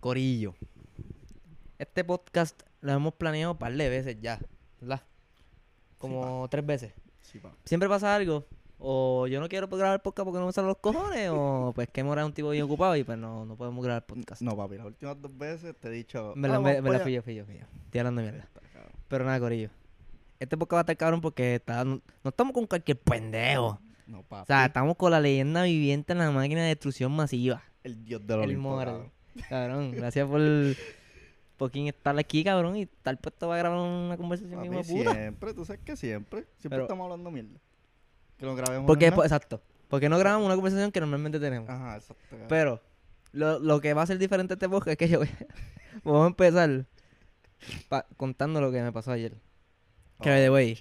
[0.00, 0.54] Corillo.
[1.78, 4.38] Este podcast lo hemos planeado un par de veces ya,
[4.80, 5.02] ¿verdad?
[5.98, 6.92] Como tres veces.
[7.22, 7.52] Sí, pa.
[7.64, 8.46] Siempre pasa algo.
[8.78, 11.30] O yo no quiero grabar podcast porque no me salen los cojones.
[11.32, 14.04] o pues que Mora es un tipo bien ocupado y pues no, no podemos grabar
[14.04, 14.42] podcast.
[14.42, 16.34] No, papi, las últimas dos veces te he dicho.
[16.36, 17.16] Me la, "Ah, me, me la fui allá".
[17.16, 17.64] yo, fui yo, fui yo.
[17.86, 18.38] Estoy hablando mierda.
[18.44, 18.92] Está cabrón.
[19.08, 19.70] Pero nada, Corillo.
[20.38, 23.80] Este podcast va a estar cabrón porque está, no, no estamos con cualquier pendejo.
[24.06, 24.42] No, papi.
[24.42, 27.62] O sea, estamos con la leyenda viviente en la máquina de destrucción masiva.
[27.82, 29.00] el dios del El Olimpo, Mora.
[29.48, 29.92] Cabrón.
[29.92, 30.40] Gracias por
[31.58, 35.12] fucking estar aquí, cabrón, y estar puesto para grabar una conversación misma puta.
[35.12, 36.40] siempre, tú sabes que siempre.
[36.58, 37.58] Siempre Pero- estamos hablando mierda.
[38.38, 38.86] Que lo grabemos.
[38.86, 39.62] Porque, pues, exacto.
[39.88, 41.70] Porque no grabamos una conversación que normalmente tenemos.
[41.70, 42.22] Ajá, exacto.
[42.28, 42.48] cabrón.
[42.48, 42.82] Pero
[43.32, 45.46] lo, lo que va a ser diferente este podcast es que yo voy a-
[46.04, 46.84] vamos a empezar
[47.88, 49.34] pa- contando lo que me pasó ayer.
[50.20, 50.76] que, way,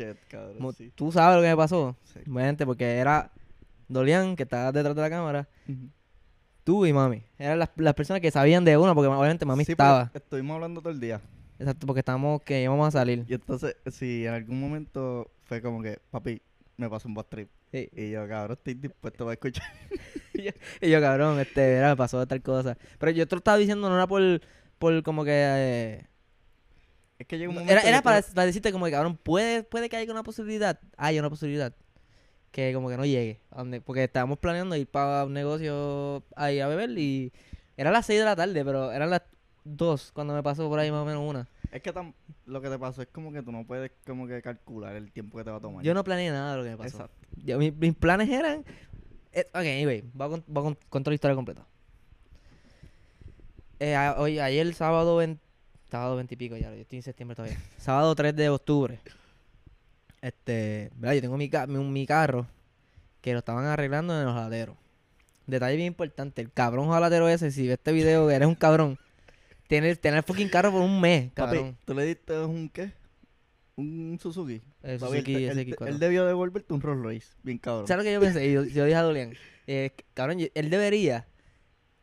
[0.60, 0.92] Oh, sí.
[0.96, 1.96] Tú sabes lo que me pasó.
[2.04, 2.20] Sí.
[2.66, 3.32] Porque era
[3.88, 5.48] Dolian, que estaba detrás de la cámara.
[6.66, 7.24] Tú y mami.
[7.40, 10.12] Eran las, las personas que sabían de uno, porque obviamente mami Sí, estaba.
[10.14, 11.22] Estuvimos hablando todo el día.
[11.58, 13.24] Exacto, porque estábamos que íbamos a salir.
[13.30, 16.42] Y entonces, si en algún momento fue como que, papi,
[16.76, 17.48] me pasó un bus trip.
[17.72, 17.90] Sí.
[17.96, 19.64] Y yo, cabrón, estoy dispuesto a escuchar.
[20.82, 22.78] Y yo, cabrón, este, era, me pasó tal cosa.
[23.00, 24.22] Pero yo te lo estaba diciendo, no era por,
[24.78, 25.32] por como que...
[25.34, 26.06] eh,
[27.20, 27.74] Es que llega un momento.
[27.82, 30.78] era para, para decirte como que, cabrón, puede, puede que haya una posibilidad.
[30.98, 31.74] Hay una posibilidad.
[32.56, 33.42] Que como que no llegue.
[33.54, 37.34] donde- porque estábamos planeando ir para un negocio ahí a beber y...
[37.76, 39.24] Era las 6 de la tarde, pero eran las
[39.66, 41.50] 2 cuando me pasó por ahí más o menos una.
[41.74, 42.14] Es que tam-
[42.46, 45.38] lo que te pasó es como que tú no puedes como que calcular el tiempo
[45.38, 45.84] que te va a tomar.
[45.84, 46.96] Yo no planeé nada de lo que me pasó.
[46.96, 47.28] Exacto.
[47.44, 48.64] Yo- mis planes eran...
[49.34, 51.66] eh, ok, anyway, voy a, con- voy a con- contar la historia completa.
[53.80, 55.44] Eh, a- hoy, ayer, sábado 20...
[55.92, 57.58] Sábado 20 y pico ya, yo estoy en septiembre todavía.
[57.78, 59.00] sábado 3 de octubre.
[60.26, 61.14] Este, ¿verdad?
[61.16, 62.48] Yo tengo mi, ca- mi, mi carro
[63.22, 64.76] que lo estaban arreglando en el ojalatero.
[65.46, 68.98] Detalle bien importante, el cabrón ojalatero ese, si ves este video, eres un cabrón.
[69.68, 71.78] Tienes, tener el fucking carro por un mes, Papi, cabrón.
[71.86, 72.92] ¿tú le diste un qué?
[73.76, 74.62] Un Suzuki.
[74.82, 75.88] El Papi, Suzuki él, él- SX4.
[75.90, 77.34] él debió devolverte un Rolls Royce.
[77.44, 77.88] Bien cabrón.
[77.88, 78.52] ¿Sabes lo que yo pensé?
[78.52, 79.34] Yo, yo dije a Dolian,
[79.68, 81.28] eh, cabrón, él debería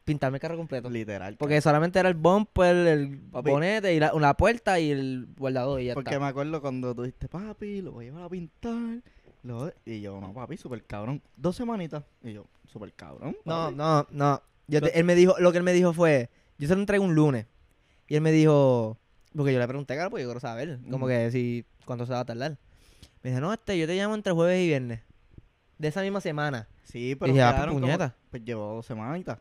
[0.04, 0.88] pintarme el carro completo.
[0.90, 1.36] Literal.
[1.36, 3.50] Porque solamente era el bumper, el Papi.
[3.50, 6.20] bonete y la, la puerta y el guardador y ya Porque está.
[6.20, 9.02] me acuerdo cuando tú dijiste, papi, lo voy a llevar a pintar.
[9.42, 11.22] lo- Y yo, no, papi, súper cabrón.
[11.36, 12.04] Dos semanitas.
[12.22, 13.36] Y yo, súper cabrón.
[13.44, 13.74] No, papi".
[13.76, 14.42] no, no.
[14.68, 17.00] Yo te- él me dijo, lo que él me dijo fue, yo se lo entregué
[17.04, 17.46] un lunes.
[18.08, 18.98] Y él me dijo,
[19.34, 22.20] porque yo le pregunté, claro, porque yo quiero saber, como que si, cuánto se va
[22.20, 22.58] a tardar.
[23.22, 25.00] Me dijo, no, este, yo te llamo entre jueves y viernes.
[25.78, 26.68] De esa misma semana.
[26.84, 28.14] Sí, Y pero dije, ah, pues, como- puñeta.
[28.30, 29.38] Pues llevó dos semanitas.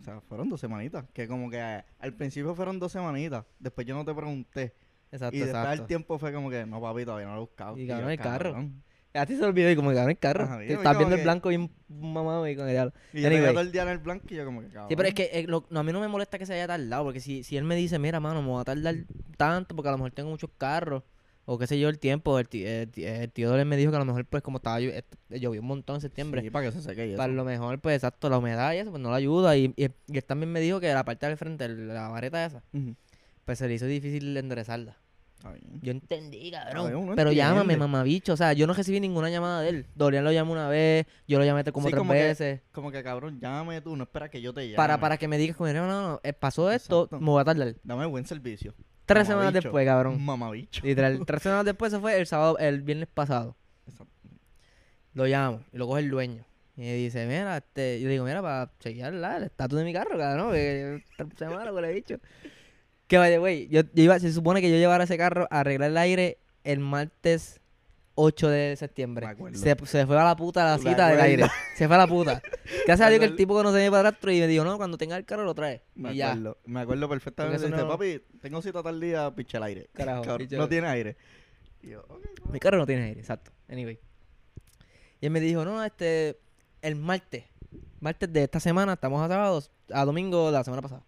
[0.00, 1.04] O sea, fueron dos semanitas.
[1.12, 3.44] Que como que al principio fueron dos semanitas.
[3.58, 4.74] Después yo no te pregunté.
[5.12, 5.82] Exacto, y después exacto.
[5.82, 7.78] al tiempo fue como que, no, papi, todavía no lo he buscado.
[7.78, 8.52] Y cabrón, el carro.
[8.52, 8.82] "Cabrón".
[9.14, 10.44] A ti se olvidó y como que cabrón el carro.
[10.44, 12.92] Ajá, y estás viendo el blanco bien mamado y con el diablo.
[13.14, 13.50] Y yo Anyway.
[13.52, 14.88] todo el día en el blanco y yo como que, cabrón.
[14.90, 16.66] Sí, pero es que eh, lo- no, a mí no me molesta que se haya
[16.66, 18.94] tardado, porque si, si él me dice, mira, mano, me voy a tardar
[19.38, 21.02] tanto porque a lo mejor tengo muchos carros,
[21.46, 23.90] o qué sé yo, el tiempo, el, ti- el, el tío de él me dijo
[23.90, 26.50] que a lo mejor, pues, como estaba llo- est- llovió un montón en septiembre, Sí,
[26.50, 27.16] para que se seque y eso.
[27.16, 29.84] para lo mejor, pues, exacto, la humedad y eso, pues, no le ayuda, y, y,
[30.08, 32.62] y él también me dijo que la parte del frente, el- la vareta esa,
[33.44, 34.96] pues, se le hizo difícil enderezarla.
[35.80, 37.76] Yo entendí, cabrón, pero llámame, entiende.
[37.78, 41.06] mamabicho, o sea, yo no recibí ninguna llamada de él, Dorian lo llamó una vez,
[41.28, 42.60] yo lo llamé como Sí, tres como que- veces.
[42.72, 44.76] Como que, cabrón, llámame tú, no espera que yo te llame.
[44.76, 47.20] Para, para que me digas, como, no, no, no, eh, pasó esto, Exacto.
[47.24, 47.76] me voy a tardar.
[47.84, 48.74] Dame buen servicio.
[49.06, 50.22] Tres semanas después, cabrón.
[50.24, 50.84] Mamabicho.
[50.84, 53.56] Literal, tres semanas después, eso fue el sábado, el viernes pasado.
[53.88, 54.12] Exacto.
[55.14, 56.44] Lo llamo y lo coge el dueño.
[56.76, 59.92] Y me dice, mira, este, yo digo, mira, para chequear la- el estatus de mi
[59.92, 62.18] carro, cabrón, que tres semanas lo que le he dicho.
[63.06, 65.90] Que vaya, güey, yo, yo iba, se supone que yo llevara ese carro a arreglar
[65.90, 67.60] el aire el martes
[68.16, 69.26] 8 de septiembre.
[69.26, 69.58] Me acuerdo.
[69.58, 71.46] Se, se fue a la puta la cita del aire.
[71.76, 72.42] Se fue a la puta.
[72.86, 75.16] Gracias a Dios que el tipo conoce mi padrastro y me dijo, no, cuando tenga
[75.16, 75.82] el carro lo trae.
[75.94, 76.30] Me y ya.
[76.32, 77.58] acuerdo, me acuerdo perfectamente.
[77.66, 79.88] Dice, no- papi, tengo cita tal día, picha el aire.
[79.92, 81.16] Carajo, Cabrón, no tiene aire.
[81.82, 83.52] Y yo, ok, Mi carro no tiene aire, exacto.
[83.68, 84.00] Anyway.
[85.20, 86.38] Y él me dijo, no, este,
[86.82, 87.44] el martes.
[88.00, 89.62] Martes de esta semana, estamos a sábado,
[89.92, 91.02] a domingo de la semana pasada.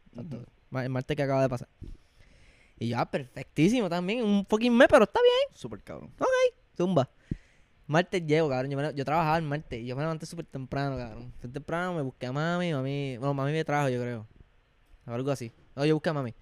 [0.72, 1.69] El martes que acaba de pasar.
[2.78, 4.22] Y ya, perfectísimo también.
[4.25, 5.56] Un fucking mes, pero está bien.
[5.58, 6.11] súper cabrón.
[6.78, 7.10] Zumba.
[7.86, 8.70] Martes llego, cabrón.
[8.70, 11.32] Yo, me- yo trabajaba el martes y yo me levanté súper temprano, cabrón.
[11.40, 12.72] Fui temprano, me busqué a mami.
[12.72, 14.26] Mami, bueno, mami me trajo, yo creo.
[15.06, 15.52] O algo así.
[15.75, 16.34] No, yo busqué a mami.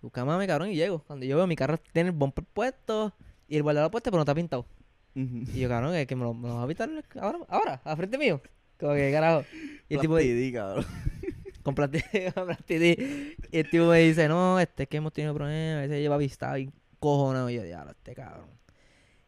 [0.00, 1.00] Busqué a mami, cabrón, y llego.
[1.04, 3.12] Cuando yo veo mi carro tiene el bumper puesto
[3.48, 4.66] y el guardador puesto, pero no está pintado.
[5.14, 6.88] Y yo, cabrón, que, que me, lo, me lo va a pintar
[7.20, 8.40] ahora, ahora, a frente mío.
[8.78, 9.44] Como que, carajo.
[9.88, 10.86] Y el tipo, Plastidí, cabrón.
[11.64, 13.34] con plastidí.
[13.50, 16.16] Y el tipo me dice, no, este es que hemos tenido problemas, a veces lleva
[16.18, 17.50] vista bien cojonado.
[17.50, 18.46] Y yo, diablo, este cabrón.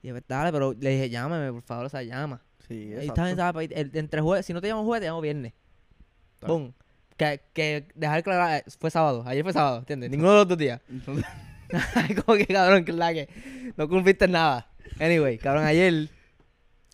[0.02, 2.42] Y yo, pues, dale, pero le dije, llámame, por favor, o sea, llama.
[2.66, 3.36] Sí, exacto.
[3.36, 3.68] ¿sabes?
[3.72, 5.52] El- entre jueves, si no te llamo jueves, te llamo viernes.
[6.46, 6.72] Boom.
[7.16, 10.10] que, que dejar claro, eh, fue sábado, ayer fue sábado, ¿entiendes?
[10.10, 10.80] Ninguno de los dos días.
[10.88, 11.24] Entonces,
[12.24, 13.28] como que cabrón, que la que
[13.76, 14.70] no cumpliste nada.
[14.98, 16.08] Anyway, cabrón, ayer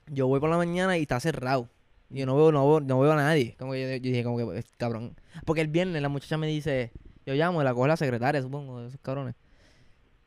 [0.08, 1.68] yo voy por la mañana y está cerrado.
[2.10, 3.54] Y Yo no veo, no veo, no veo a nadie.
[3.58, 5.16] Como que yo, yo dije, como que, pues, cabrón.
[5.44, 6.92] Porque el viernes la muchacha me dice,
[7.24, 9.34] yo llamo, la coge la secretaria, supongo, de esos cabrones.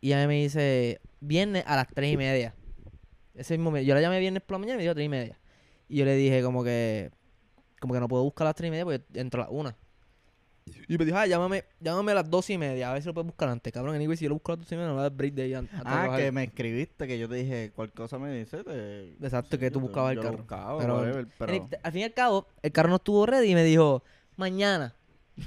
[0.01, 2.53] Y ella me dice, viernes a las tres y media.
[3.39, 5.09] Ese mismo, me- yo la llamé viernes por la mañana y me dijo tres y
[5.09, 5.39] media.
[5.87, 7.09] Y yo le dije como que,
[7.79, 9.75] como que no puedo buscar a las tres y media porque entro a las una.
[10.87, 13.13] Y me dijo, ah, llámame, llámame a las dos y media, a ver si lo
[13.15, 13.95] puedes buscar antes, cabrón.
[13.95, 15.41] Anyway, si yo lo busco a las dos y media, no me da break de
[15.43, 18.63] ahí an- antes ah, que me escribiste, que yo te dije, cuál cosa me dice.
[18.63, 19.13] Te...
[19.13, 20.37] Exacto, que yo tú buscabas el lo carro.
[20.37, 20.77] buscaba,
[21.39, 24.03] Pero- Al fin y al cabo, el carro no estuvo ready y me dijo,
[24.35, 24.93] mañana,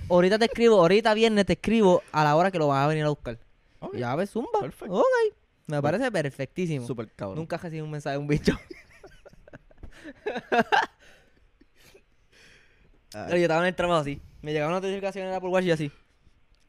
[0.09, 3.05] ahorita te escribo, ahorita viernes te escribo a la hora que lo vas a venir
[3.05, 3.39] a buscar.
[3.79, 4.61] Ok, Y ya ves, zumba.
[4.61, 4.93] Perfecto.
[4.95, 5.07] Ok.
[5.67, 6.87] Me parece perfectísimo.
[6.87, 7.39] Súper cabrón.
[7.39, 8.59] Nunca recibí un mensaje de un bicho.
[13.15, 14.23] Ah, Pero yo estaba en el trabajo así.
[14.41, 15.93] Me llegaba una notificación en el Apple Watch y así.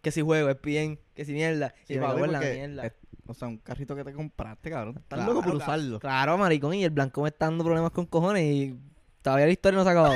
[0.02, 1.74] Que si juego, es bien, que si mierda.
[1.88, 2.86] Sí, y me cago en la mierda.
[2.88, 2.94] es-
[3.26, 4.98] o sea, un carrito que te compraste, cabrón.
[4.98, 6.00] Estás Claro, loco por usarlo.
[6.02, 8.78] Claro, maricón, y el blanco me está dando problemas con cojones y
[9.22, 10.16] todavía la historia no se ha acabado.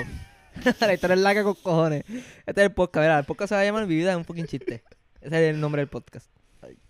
[0.81, 2.03] la historia es laca con cojones.
[2.09, 4.25] Este es el podcast, verá, el podcast se va a llamar Mi vida es un
[4.25, 4.83] fucking chiste.
[5.21, 6.30] Ese es el nombre del podcast.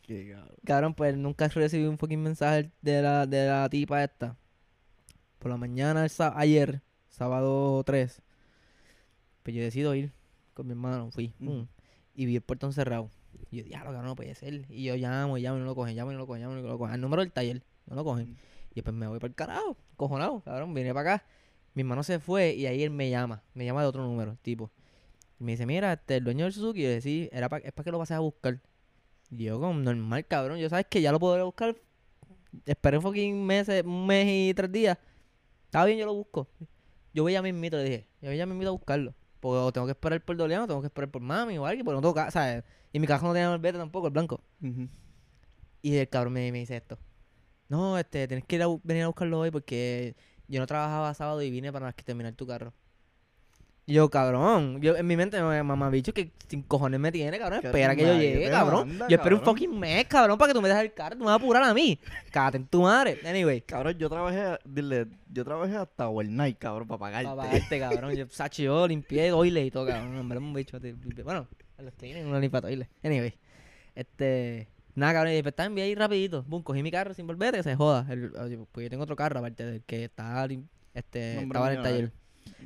[0.07, 0.55] Qué cabrón.
[0.65, 4.35] Cabrón, pues nunca recibí un fucking mensaje de la, de la tipa esta.
[5.37, 8.21] Por la mañana, el ayer, sábado 3,
[9.43, 10.11] pues yo decido ir
[10.53, 11.33] con mi hermano, fui.
[11.39, 11.63] Mm.
[12.15, 13.11] y vi el portón cerrado.
[13.51, 14.65] Y yo, diablo, cabrón, no puede ser.
[14.69, 16.61] Y yo llamo, llamo y no lo cogen, llamo y no lo cogen, llamo y
[16.61, 16.93] no lo cogen.
[16.95, 18.31] Al número del taller, no lo cogen.
[18.31, 18.35] Mm.
[18.71, 21.25] Y después me voy para el carajo, cojonado, cabrón, vine para acá.
[21.73, 24.71] Mi hermano se fue y ahí él me llama, me llama de otro número, tipo.
[25.39, 27.71] Y me dice, mira, este, el dueño del Suzuki, y yo decía, era pa- es
[27.73, 28.59] para que lo pases a buscar.
[29.29, 31.75] Yo, como normal, cabrón, yo sabes que ya lo a buscar.
[32.65, 34.97] Esperé un fucking mes, un mes y tres días.
[35.65, 36.47] Está bien, yo lo busco.
[37.13, 39.13] Yo voy a mismito, le dije, yo voy a mismito a buscarlo.
[39.39, 41.95] Porque o tengo que esperar por Doleano, tengo que esperar por mami o alguien, porque
[41.95, 42.63] no tengo casa, ¿sabes?
[42.93, 44.41] Y mi cajón no tenía malvete tampoco, el blanco.
[45.81, 46.97] Y el cabrón me, me dice esto.
[47.69, 50.15] No, este, tienes que ir a venir a buscarlo hoy porque
[50.47, 52.73] yo no trabajaba sábado y vine para que terminar tu carro.
[53.89, 57.61] Yo, cabrón, yo en mi mente, me- mamá bicho, que sin cojones me tiene, cabrón.
[57.63, 58.89] Espera que yo llegue, cabrón.
[58.89, 61.13] manda, yo espero un fucking mes, cabrón, para que tú me dejes el carro.
[61.15, 61.97] Tú me vas a apurar a mí.
[62.29, 63.17] Cágate en tu madre.
[63.25, 67.29] Anyway, Cabrón, yo trabajé, dile, yo trabajé hasta overnight, cabrón, para pagarte.
[67.29, 68.13] para pagarte, cabrón.
[68.13, 70.17] Yo, Sachi, yo limpié toilet y todo, cabrón.
[70.17, 70.81] Hombre, un bicho.
[70.81, 70.91] te-
[71.23, 71.47] Bueno,
[71.77, 72.89] a los tienen una limpa toilet.
[73.03, 73.33] Anyway,
[73.95, 74.67] este.
[74.95, 76.43] Nada, cabrón, y después envié ahí rapidito.
[76.47, 78.05] Boom, cogí mi carro sin volver, que se joda.
[78.09, 78.31] El-
[78.71, 80.45] porque yo tengo otro carro aparte del que está
[80.93, 82.11] este, Nombre estaba en el taller.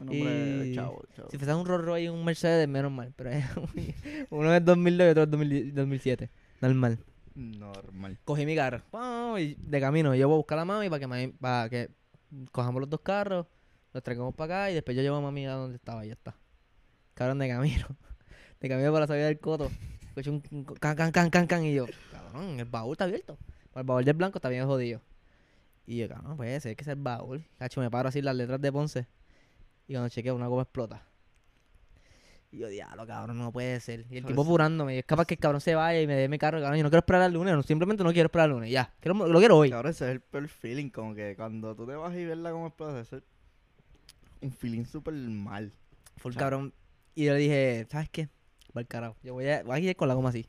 [0.10, 1.30] Es Y- Chavo, chavo.
[1.30, 3.14] Si fuese un Rolls Royce y un Mercedes, menos mal.
[3.16, 3.46] Pero es
[4.30, 6.30] uno es 2002 y otro es 2010 2007.
[6.62, 7.00] Normal.
[7.36, 8.18] Normal.
[8.26, 8.82] Cogí mi carro.
[9.40, 11.90] Y de camino, yo voy a buscar a mami para que, mami- para que
[12.52, 13.48] cojamos los dos carros,
[13.94, 16.14] los traigamos para acá y después yo llevo a mami a donde estaba y ya
[16.14, 16.36] está.
[17.14, 17.88] Cabrón, de camino.
[18.60, 19.72] De camino para la salida del coto.
[20.10, 20.42] Escuché un
[20.80, 21.64] can, can, can, can, can.
[21.66, 23.38] Y yo, cabrón, el baúl está abierto.
[23.74, 25.02] El baúl del blanco está bien jodido.
[25.88, 27.44] Y yo, cabrón, puede ser que sea el baúl.
[27.58, 29.08] Cacho, me paro así las letras de Ponce.
[29.92, 31.04] Y cuando chequeo, una goma explota.
[32.50, 34.06] Y yo, diablo, cabrón, no puede ser.
[34.10, 34.96] Y el tipo apurándome.
[34.96, 36.62] Y es capaz que el cabrón se vaya y me dé mi carro.
[36.62, 37.54] Cabrón, yo no quiero esperar al lunes.
[37.54, 38.72] no, simplemente no quiero esperar al lunes.
[38.72, 38.94] Ya.
[39.02, 39.70] Quiero, lo quiero hoy.
[39.70, 42.68] Cabrón, ese es el peor feeling, como que cuando tú te vas y verla como
[42.68, 43.24] explota, ese es
[44.40, 45.74] un feeling súper mal.
[46.18, 46.40] Full Chao.
[46.40, 46.74] cabrón.
[47.16, 48.30] Y yo le dije, ¿sabes qué?
[48.76, 49.18] Va al carajo.
[49.24, 50.48] Yo voy a, voy a ir con la goma así.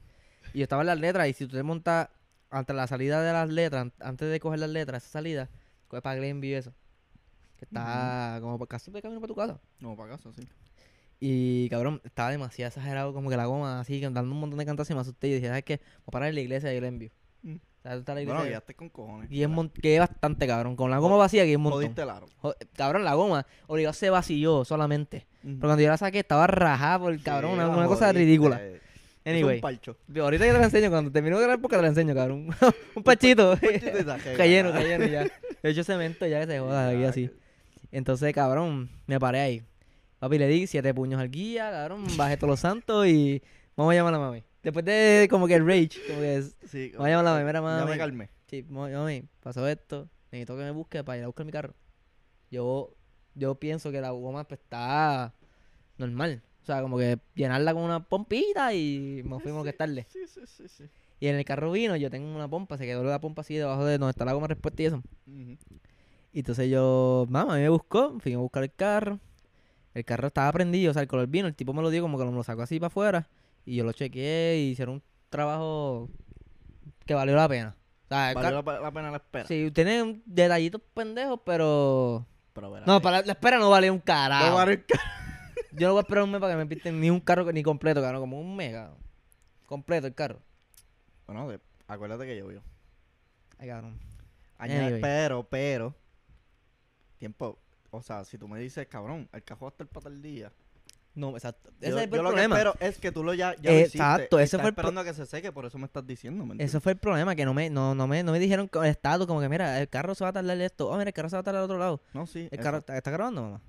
[0.55, 1.27] Y yo estaba en las letras.
[1.27, 2.09] Y si tú te montas
[2.51, 5.49] ante la salida de las letras, an- antes de coger las letras, esa salida,
[5.89, 6.73] coge para Glenview y eso.
[7.63, 9.61] Que está como por casi de camino para tu casa.
[9.79, 10.43] No, para casa, sí.
[11.21, 14.91] Y cabrón, estaba demasiado exagerado, como que la goma así, dando un montón de cantas
[14.91, 15.29] y me asusté.
[15.29, 15.77] Y dije, ¿sabes qué?
[15.77, 17.11] Voy a parar en la iglesia de Glenview.
[17.43, 17.55] Mm.
[17.55, 19.31] O sea, está la iglesia Bueno, ya con cojones.
[19.31, 19.49] Y es
[19.81, 20.75] que es bastante cabrón.
[20.75, 21.83] Con la goma vacía, que es un montón.
[21.83, 22.27] Jodiste el aro.
[22.75, 25.29] Cabrón, la goma, obligado se vació solamente.
[25.45, 25.55] Ujú.
[25.55, 28.61] Pero cuando yo la saqué, estaba rajada por el cabrón, Sí, una, cosa ridícula.
[28.61, 28.81] Es
[29.25, 29.97] Anyway, un parcho.
[30.17, 32.49] ahorita yo te la enseño, cuando termino de grabar porque te la enseño, cabrón.
[32.97, 33.55] un pachito.
[33.55, 34.89] Y saque, Cayeno, cabrón.
[34.89, 35.31] cayeno ya.
[35.63, 37.31] He hecho cemento ya que se joda aquí así.
[37.93, 39.63] Que- Entonces, cabrón, me paré ahí.
[40.19, 43.43] Papi, le di siete puños al guía, cabrón, bajé todos los santos y
[43.77, 44.43] vamos a llamar a la mami.
[44.63, 47.37] Después de como que el rage, como que es, Sí, Vamos a llamar a la
[47.39, 47.91] primera Ya mami.
[47.91, 48.31] me calmé.
[48.47, 51.75] sí, mami, pasó esto, necesito que me busque para ir a buscar mi carro.
[52.51, 52.95] Yo,
[53.35, 55.35] yo pienso que la goma pues, está
[55.99, 56.43] normal.
[56.63, 60.07] O sea, como que llenarla con una pompita y nos fuimos que es tarde.
[60.09, 60.85] Sí, sí, sí, sí.
[61.19, 63.85] Y en el carro vino, yo tengo una pompa, se quedó la pompa así debajo
[63.85, 65.03] de donde está la goma respuesta y eso.
[65.27, 65.57] Ujú.
[66.33, 69.19] Y entonces yo, mamá, a mí me buscó, fui a buscar el carro.
[69.95, 72.19] El carro estaba prendido, o sea, el color vino, el tipo me lo dio como
[72.19, 73.29] que me lo sacó así para afuera.
[73.67, 76.09] Y yo lo chequeé y hicieron un trabajo
[77.05, 77.77] que valió la pena.
[78.05, 79.47] O sea, Valió la, la pena la espera.
[79.47, 82.27] sí, tiene un- detallitos pendejos, pero...
[82.55, 82.87] Pero verás.
[82.87, 84.55] No, para la espera no vale un No carajo.
[84.55, 84.85] vale
[85.73, 87.63] Yo no voy a esperar un mes para que me pinten ni un carro ni
[87.63, 88.21] completo, cabrón.
[88.21, 88.97] Como un cabrón.
[89.67, 90.41] Completo el carro.
[91.27, 91.51] Bueno,
[91.87, 92.63] acuérdate que llovió.
[93.59, 93.99] Ay, cabrón.
[94.59, 95.01] Añade- Anyway.
[95.01, 95.95] pero, pero,
[97.23, 97.57] tiempo,
[97.93, 100.53] o sea, si tú me dices, cabrón, el cajón va a estar para tal día.
[101.15, 101.71] No, exacto.
[101.81, 102.57] Ese yo, es el yo lo que problema.
[102.57, 103.99] espero es que tú lo ya, ya lo hiciste.
[103.99, 106.55] exacto, ese fue el esperando a que se seque, por eso me estás diciendo, ¿me
[106.55, 106.71] entiendes?
[106.71, 109.29] Eso fue el problema, que no me, no, no me, no me dijeron el estatus,
[109.29, 110.89] como que mira, el carro se va a tardar esto.
[110.89, 112.03] Oh, mira, el carro se va a tardar al otro lado.
[112.13, 112.49] No, sí.
[112.51, 112.63] El eso.
[112.63, 113.61] carro, ¿está, está grabando, mamá?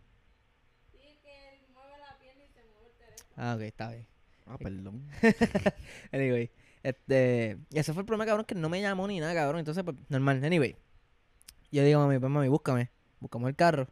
[0.92, 3.34] Sí, que él mueve la pierna y se mueve el teléfono.
[3.36, 4.08] Ah, ok, está bien.
[4.48, 5.08] Ah, perdón.
[6.12, 6.50] Anyway,
[6.82, 9.60] este, ese fue el problema, cabrón, que no me llamó ni nada, cabrón.
[9.60, 10.44] Entonces, pues, normal.
[10.44, 10.76] Anyway,
[11.72, 12.93] yo digo, mami, pues, mami, búscame.
[13.24, 13.88] Buscamos el carro.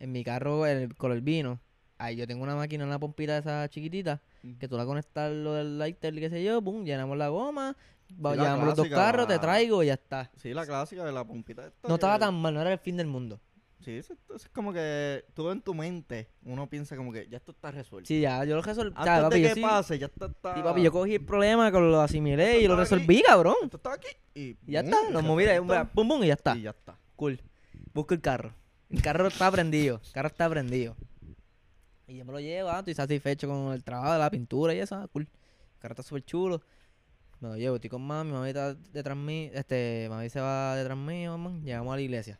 [0.00, 1.60] En mi carro, el color vino.
[1.96, 4.20] Ahí yo tengo una máquina, una pompita de esa chiquitita,
[4.58, 7.76] que tú la conectas lo del lighter y qué sé yo, pum, llenamos la goma,
[8.08, 10.28] Sí, la llevamos los dos carros, te traigo y ya está.
[10.36, 11.86] Sí, la clásica de la pompita esta.
[11.88, 13.40] No estaba que- tan mal, no era el fin del mundo.
[13.84, 17.52] Sí, eso, es como que tú en tu mente, uno piensa como que ya esto
[17.52, 18.08] está resuelto.
[18.08, 18.92] Sí, ya, yo lo resolví.
[18.96, 20.54] Antes papi, de que sí- pase, ya está, está...
[20.56, 22.94] sí, papi, yo cogí el problema, con lo asimilé y lo Estaba aquí.
[22.94, 23.54] resolví, cabrón.
[23.62, 24.40] Esto está aquí y...
[24.66, 25.44] Y ya está, lo moví
[25.94, 26.56] pum, pum, y ya está.
[26.56, 26.98] Y ya está.
[27.14, 27.40] Cool.
[27.92, 28.52] Busco el carro.
[28.90, 30.00] El carro está prendido.
[30.04, 30.96] El carro está prendido.
[32.06, 34.78] Y yo me lo llevo, ah, estoy satisfecho con el trabajo de la pintura y
[34.78, 35.22] eso, ah, cool.
[35.22, 36.60] El carro está súper chulo.
[37.40, 40.96] Me lo llevo, estoy con mami, mami está detrás mío, este, mami se va detrás
[40.98, 41.62] mío, man.
[41.64, 42.38] Llegamos a la iglesia.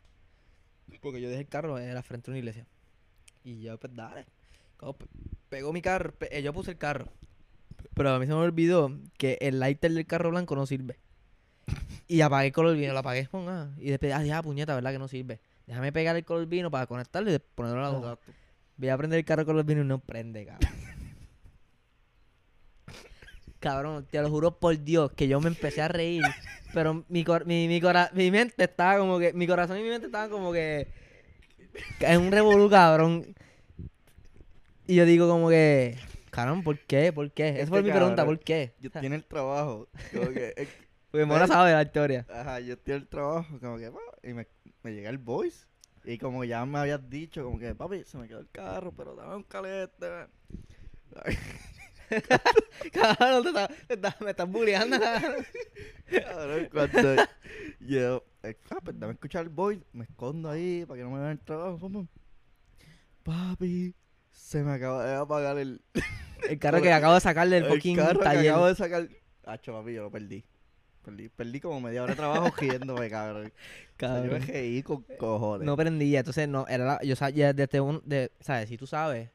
[1.00, 2.66] Porque yo dejé el carro en la frente de una iglesia.
[3.42, 4.26] Y yo, pues dale.
[5.48, 7.06] Pegó mi carro, pe- eh, yo puse el carro.
[7.94, 10.98] Pero a mí se me olvidó que el lighter del carro blanco no sirve.
[12.06, 14.92] Y apagué el color vino, lo apagué con ah, Y después, ah, ya, puñeta, ¿verdad
[14.92, 15.40] que no sirve?
[15.66, 18.18] Déjame pegar el color vino para conectarlo y ponerlo a la goma.
[18.76, 20.70] Voy a prender el carro con los vinos y no prende, cabrón.
[23.60, 26.22] cabrón, te lo juro por Dios que yo me empecé a reír.
[26.72, 29.32] Pero mi, cor- mi, mi, cora- mi mente estaba como que.
[29.32, 30.88] Mi corazón y mi mente estaban como que.
[32.00, 33.34] En un revolú, cabrón.
[34.86, 35.96] Y yo digo como que.
[36.30, 37.12] Cabrón, ¿por qué?
[37.12, 37.50] ¿Por qué?
[37.50, 38.74] Esa Este fue mi pregunta, ¿por qué?
[38.80, 40.68] Yo tiene el trabajo, como que...
[41.12, 42.26] Porque Mona sabe la historia.
[42.28, 44.48] Ajá, yo estoy el trabajo, como que, pa, y me,
[44.84, 45.66] me llega el voice.
[46.04, 49.16] Y como ya me habías dicho, como que, papi, se me quedó el carro, pero
[49.16, 50.26] dame un calete.
[52.92, 53.48] Cabrón, te
[53.96, 55.00] estás- te me estás bulleando.
[55.00, 55.46] cabrón.
[56.10, 57.16] Cabrón, cuando
[57.80, 61.18] yo, eh, ah, pues dame escuchar el voice, me escondo ahí para que no me
[61.18, 61.78] vean el trabajo.
[61.78, 62.06] pum.
[63.22, 63.94] Papi,
[64.30, 65.80] se me acaba de apagar el,
[66.48, 69.08] El carro que acabo de sacarle del el fucking carro que acabo de sacar.
[69.44, 70.44] Hacho, papi, yo lo perdí.
[71.04, 73.52] Perdí, perdí como media hora de trabajo riéndome, cabrón.
[73.94, 74.42] O sea, yo me Cabrón.
[74.48, 75.64] reí con cojones.
[75.66, 78.68] No prendía, entonces no, era la, yo sabía desde un, de, ¿sabes?
[78.68, 79.30] Si tú sabes,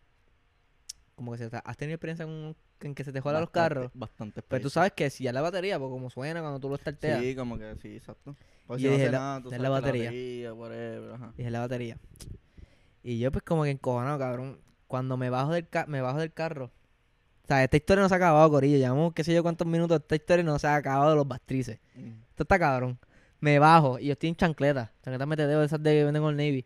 [1.15, 4.41] como que se, has tenido experiencia en, en que se te jodan los carros, Bastante
[4.41, 7.21] pues tú sabes que si ya la batería, pues como suena cuando tú lo starteas,
[7.21, 8.35] Sí, como que sí, exacto.
[8.67, 10.53] Pues Y si dije, la- nada, tú es la batería.
[10.53, 11.33] whatever, ajá.
[11.37, 11.97] y es la batería.
[13.03, 16.33] Y yo pues como que encojonado, cabrón, cuando me bajo del, ca- me bajo del
[16.33, 16.69] carro,
[17.49, 19.99] o sea, esta historia no se ha acabado, Corillo, llevamos qué sé yo cuántos minutos,
[20.01, 21.79] esta historia no se ha acabado de los bastrices.
[21.95, 22.21] Mm.
[22.29, 22.99] Esto está cabrón.
[23.39, 24.91] Me bajo y yo estoy en chancleta.
[25.03, 26.65] Chancletas metedeo, esas de que venden con el Navy.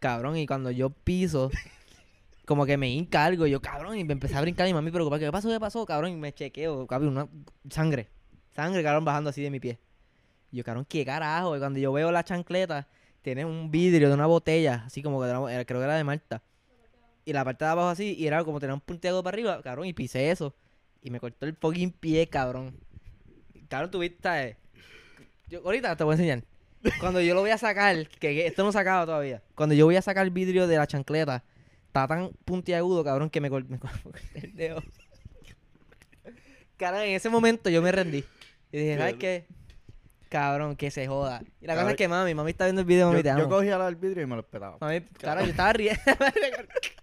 [0.00, 1.50] Cabrón, y cuando yo piso,
[2.44, 3.46] como que me hinca algo.
[3.46, 5.18] Yo, cabrón, y me empecé a brincar y mami preocupada.
[5.20, 5.48] ¿Qué pasó?
[5.48, 5.86] ¿Qué pasó?
[5.86, 6.86] Cabrón, y me chequeo.
[6.86, 7.28] Cabrón, una
[7.70, 8.10] sangre.
[8.50, 9.78] Sangre, cabrón, bajando así de mi pie.
[10.50, 11.56] Y yo, cabrón, ¿qué carajo?
[11.56, 12.86] Y cuando yo veo la chancleta,
[13.22, 16.42] tiene un vidrio de una botella, así como que era- creo que era de Malta.
[17.24, 19.86] Y la parte de abajo así, y era como tener un punteado para arriba, cabrón,
[19.86, 20.54] y pisé eso.
[21.02, 22.76] Y me cortó el fucking pie, cabrón.
[23.68, 24.56] Cabrón, tuviste, ¿sabes?
[25.48, 26.42] Yo, ahorita te voy a enseñar.
[26.98, 29.40] Cuando yo lo voy a sacar, que que esto no se acaba todavía.
[29.54, 31.44] Cuando yo voy a sacar el vidrio de la chancleta,
[31.86, 34.00] está tan puntiagudo, cabrón, que me cor- me corté
[34.34, 34.82] el dedo.
[36.76, 38.24] Cabrón, en ese momento yo me rendí.
[38.72, 39.46] Y dije, ¿sabes qué?
[40.28, 41.42] Cabrón, que se joda.
[41.60, 43.34] Y la cosa es que mami, mami está viendo el video, mami, Yo, te yo
[43.44, 43.48] amo.
[43.48, 44.78] cogía al vidrio y me lo esperaba.
[44.80, 46.00] Mami, cabrón, yo estaba riendo.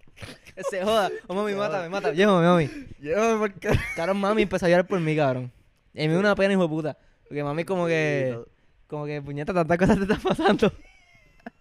[0.60, 1.10] que se joda.
[1.28, 2.16] Oh, mami, mátame, mátame.
[2.16, 2.70] Llévame, mami.
[3.00, 3.70] Llévame porque...
[3.96, 5.50] Cabrón, mami empezó a llorar por mí, cabrón.
[5.94, 6.98] Y me dio una pena, hijo de puta.
[7.26, 8.38] Porque mami como que...
[8.86, 10.72] Como que, puñeta, tantas cosas te están pasando.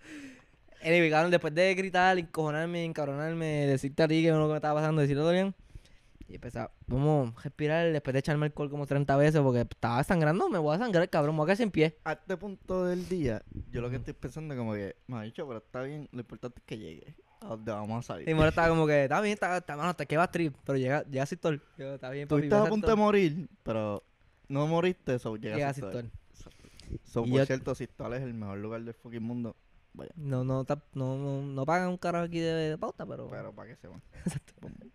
[0.84, 4.58] anyway, cabrón, después de gritar, encojonarme, encabronarme, decirte a ti que no lo que me
[4.58, 5.54] estaba pasando, decirlo todo bien.
[6.28, 10.48] Y empezaba, vamos a respirar después de echarme alcohol como 30 veces porque estaba sangrando,
[10.50, 11.98] me voy a sangrar, cabrón, me voy a quedar sin pie.
[12.04, 13.42] A este punto del día,
[13.72, 16.60] yo lo que estoy pensando como que, me ha dicho, pero está bien, lo importante
[16.60, 17.16] es que llegue.
[17.42, 18.28] A donde vamos a salir.
[18.30, 20.56] Y Mora estaba como que, está bien, está, está, mano, hasta que va a trip,
[20.66, 21.62] pero llega, llega Sistol.
[21.78, 23.06] Yo, está bien, Tú papi, estás a punto de Sistol".
[23.06, 24.04] morir, pero
[24.50, 25.82] no moriste, so Llega llegaste.
[25.82, 26.12] Sistol.
[27.06, 29.56] So, Y por yo- cierto, Sistol es el mejor lugar del fucking mundo.
[29.94, 33.28] Vaya, No, no, ta- no, no, no pagan un carajo aquí de, de pauta, pero...
[33.30, 34.02] pero para que se van.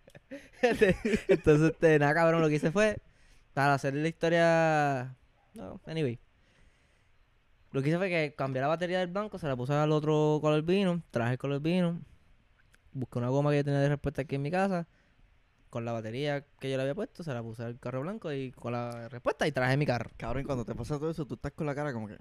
[1.28, 2.98] Entonces, este, nada, cabrón, lo que hice fue,
[3.52, 5.16] para hacer la historia...
[5.54, 6.18] No, anyway.
[7.72, 10.38] Lo que hice fue que cambié la batería del blanco, se la puse al otro
[10.40, 12.00] color vino, traje el color vino,
[12.94, 14.86] busqué una goma que yo tenía de respuesta aquí en mi casa.
[15.70, 18.52] Con la batería que yo le había puesto, se la puse al carro blanco y
[18.52, 20.08] con la respuesta y traje mi carro.
[20.16, 22.16] Cabrón, cuando te pasa todo eso, tú estás con la cara como que.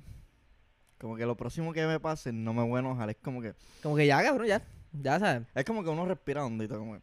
[1.00, 3.10] Como que lo próximo que me pase no me voy a enojar.
[3.12, 3.54] Es como que.
[3.84, 4.62] Como que ya, cabrón, ya.
[4.92, 5.44] Ya sabes.
[5.54, 6.80] Es como que uno respira hondito.
[6.80, 7.02] Como que.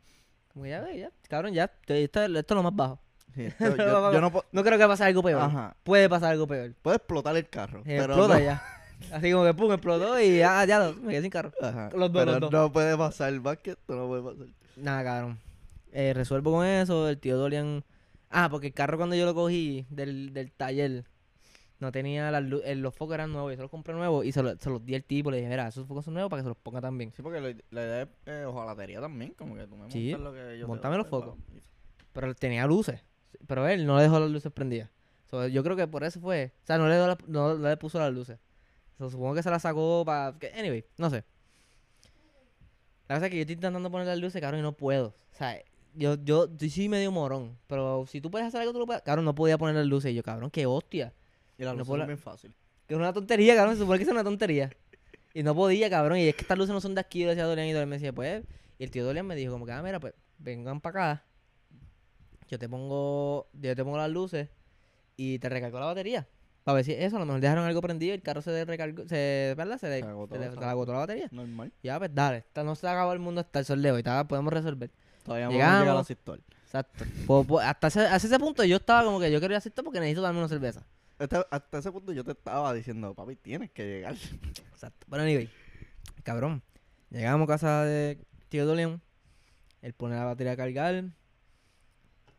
[0.53, 1.11] Como que ya, ya.
[1.29, 1.65] Cabrón, ya.
[1.87, 2.99] Esto, esto es lo más bajo.
[3.35, 4.33] sí, esto- yo, yo no.
[4.51, 5.43] No creo que pase algo peor.
[5.43, 5.77] Ajá.
[5.85, 6.75] Puede pasar algo peor.
[6.83, 7.81] Puede explotar el carro.
[7.81, 8.63] Eh, pero explota no- ya.
[9.13, 11.53] Así como que pum, explotó y ya, ya lo- me quedé sin carro.
[11.61, 12.53] Ajá, Los dos, pero los dos.
[12.53, 13.33] no puede pasar.
[13.59, 14.47] Que esto no puede pasar.
[14.77, 15.39] Nada, cabrón.
[15.93, 17.09] Eh, resuelvo con eso.
[17.09, 17.85] El tío Dolian.
[18.31, 21.05] Ah, porque el carro cuando yo lo cogí del, del taller
[21.81, 23.51] no tenía las lu- eh, los focos eran nuevos.
[23.53, 25.31] Yo se los compré nuevos y se, lo- se los di al tipo.
[25.31, 27.13] Le dije, mira, esos focos son nuevos para que se los ponga también.
[27.17, 29.33] Sí, porque la, la idea es eh, ojalatería también.
[29.35, 31.37] Como que tú me Sí, montas lo que yo montame los focos.
[31.57, 31.61] y-
[32.13, 33.01] Pero él tenía luces.
[33.47, 34.91] Pero él no le dejó las luces prendidas.
[35.31, 36.53] So, yo creo que por eso fue.
[36.63, 38.39] O sea, no le, la- no, no le puso las luces.
[39.01, 40.37] So, supongo que se las sacó para.
[40.59, 41.25] Anyway, no sé.
[43.09, 45.09] La cosa es que yo estoy intentando poner las luces, cabrón, y no puedo.
[45.33, 45.59] O sea,
[45.95, 47.57] yo, yo, yo sí medio morón.
[47.67, 49.01] Pero si tú puedes hacer algo, tú lo puedes.
[49.03, 50.13] Cabrón, no podía poner las luces.
[50.13, 51.15] Y yo, cabrón, qué hostia.
[51.57, 52.55] Y la No luz puedo es la- bien fácil.
[52.87, 53.75] Que es una tontería, cabrón.
[53.75, 54.71] Se supone que es una tontería.
[55.33, 56.19] Y no podía, cabrón.
[56.19, 57.89] Y es que estas luces no son de aquí, yo decía a Dorian y Dorian
[57.89, 58.45] me decía, pues.
[58.79, 61.25] Y el tío Dorian me dijo, como que, ah, mira, pues, vengan para acá.
[62.49, 64.49] Yo te pongo, yo te pongo las luces
[65.17, 66.27] y te recargo la batería.
[66.65, 69.07] Para ver si eso, a lo mejor dejaron algo prendido y el carro se recargó,
[69.09, 69.79] se, ¿verdad?
[69.79, 71.29] Se, le- Se agotó, se le- se se le agotó la batería.
[71.33, 71.73] Normal.
[71.83, 72.39] Ya, pues dale.
[72.39, 73.99] Esta- no se acabó el mundo hasta el sol de hoy.
[74.01, 74.91] está- podemos resolver.
[75.25, 75.81] Todavía no Llegamos.
[75.81, 76.43] llega la asistol.
[76.65, 77.05] Exacto.
[77.27, 79.83] Pues, pues, hasta, ese, hasta ese punto yo estaba como que yo quería hacer esto
[79.83, 80.83] porque necesito darme una cerveza.
[81.19, 84.15] Hasta, hasta ese punto yo te estaba diciendo, papi, tienes que llegar.
[84.73, 85.07] Exacto.
[85.11, 85.51] Pero anyway,
[86.23, 86.63] cabrón.
[87.11, 89.01] Llegamos a casa de tío Dolian.
[89.83, 91.05] Él pone la batería a cargar.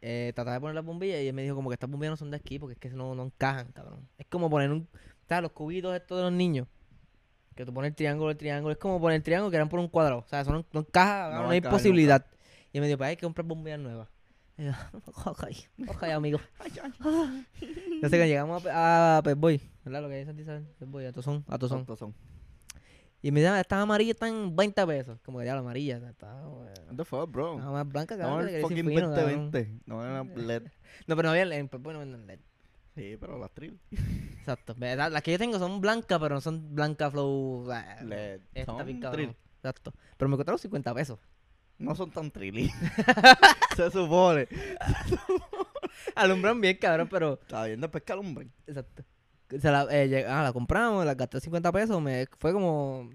[0.01, 2.17] Eh, trataba de poner las bombillas y él me dijo como que estas bombillas no
[2.17, 4.08] son de aquí porque es que no, no encajan, cabrón.
[4.17, 4.88] Es como poner un...
[5.27, 5.43] ¿Sabes?
[5.43, 6.67] Los cubitos estos de los niños.
[7.55, 8.72] Que tú pones el triángulo, el triángulo.
[8.72, 10.20] Es como poner el triángulo que eran por un cuadrado.
[10.20, 12.25] O sea, eso no, no encaja, No a hay posibilidad.
[12.74, 14.08] Y él me dijo, pues hay que comprar bombillas nuevas.
[14.58, 14.74] Y yo,
[15.25, 15.43] ok,
[15.88, 16.39] ok, amigo.
[16.60, 17.39] Entonces
[18.01, 20.03] cuando llegamos a, a Pep Boy, ¿verdad?
[20.03, 21.80] Lo que dice Isabel, Pep Boy, a Tozón, a Tozón.
[21.80, 22.13] Estos son.
[23.21, 25.19] Y me dice, estas amarillas están 20 pesos.
[25.23, 27.57] Como que ya la amarilla, está, está, What the fuck, bro?
[27.57, 28.47] está más blanca, cabrón.
[28.47, 29.51] que el fucking fino, cabrón.
[29.51, 29.79] 2020.
[29.86, 30.63] No en la LED.
[31.07, 32.39] No, pero no había, en Pep Boy no venden LED.
[32.95, 33.79] Sí, pero las trill.
[34.39, 34.75] Exacto.
[34.77, 37.71] Las que yo tengo son blancas, pero no son blanca flow.
[37.71, 38.41] ah, LED.
[38.53, 39.36] Esta cabrón.
[39.57, 39.93] Exacto.
[40.17, 41.19] Pero me costaron 50 pesos.
[41.77, 42.71] No son tan trilly.
[43.75, 44.47] Se supone.
[46.15, 47.39] Alumbran bien, cabrón, pero.
[47.41, 48.51] Está bien, después que alumbren.
[48.67, 49.03] Exacto.
[49.59, 52.01] Se la, eh, ah, la compramos, la gasté 50 pesos.
[52.01, 53.09] Me fue como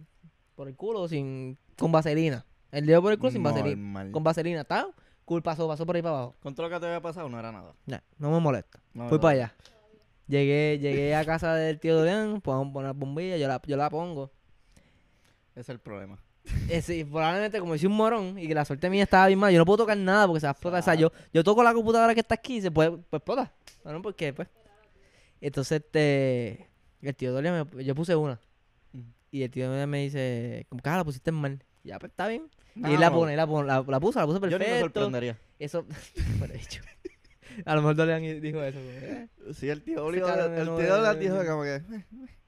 [0.54, 2.44] por el culo sin con vaselina.
[2.70, 3.76] El dedo por el culo sin vaselina.
[3.76, 4.10] Normal.
[4.12, 4.88] Con vaselina, ¿está?
[5.24, 6.34] Cool, pasó, pasó por ahí para abajo.
[6.42, 7.72] Con todo lo que te había pasado no era nada.
[7.86, 8.80] Nah, no me molesta.
[8.94, 9.20] No, Fui no.
[9.22, 9.54] para allá.
[10.28, 14.30] Llegué, llegué a casa del tío Dorian, podemos poner bombilla, yo la, yo la pongo.
[15.52, 16.18] Ese es el problema.
[16.68, 19.52] Eh, sí, probablemente como hice un morón y que la suerte mía estaba bien mal,
[19.52, 20.80] yo no puedo tocar nada porque se va a explotar.
[20.80, 23.52] O sea, yo, yo toco la computadora que está aquí y se puede, pues explota.
[23.82, 24.48] Bueno, porque pues.
[25.40, 26.68] Entonces, este.
[27.02, 28.40] El tío Dorian, me- yo puse una.
[29.30, 31.62] Y el tío Dorian me dice, como que ah, la pusiste mal.
[31.84, 32.48] Ya, pues está bien.
[32.74, 33.16] No, y él la no.
[33.16, 35.00] pone, la, pone, la, la puso, la puso Yo ni me perfecto.
[35.00, 35.38] sorprendería.
[35.58, 35.84] Eso,
[36.38, 36.82] por hecho.
[37.64, 38.78] A lo mejor Dorian dijo eso.
[38.78, 40.14] como, eh, Sí, el tío cabrón
[40.54, 41.76] el no tío le dijo como que.
[41.76, 41.82] eh,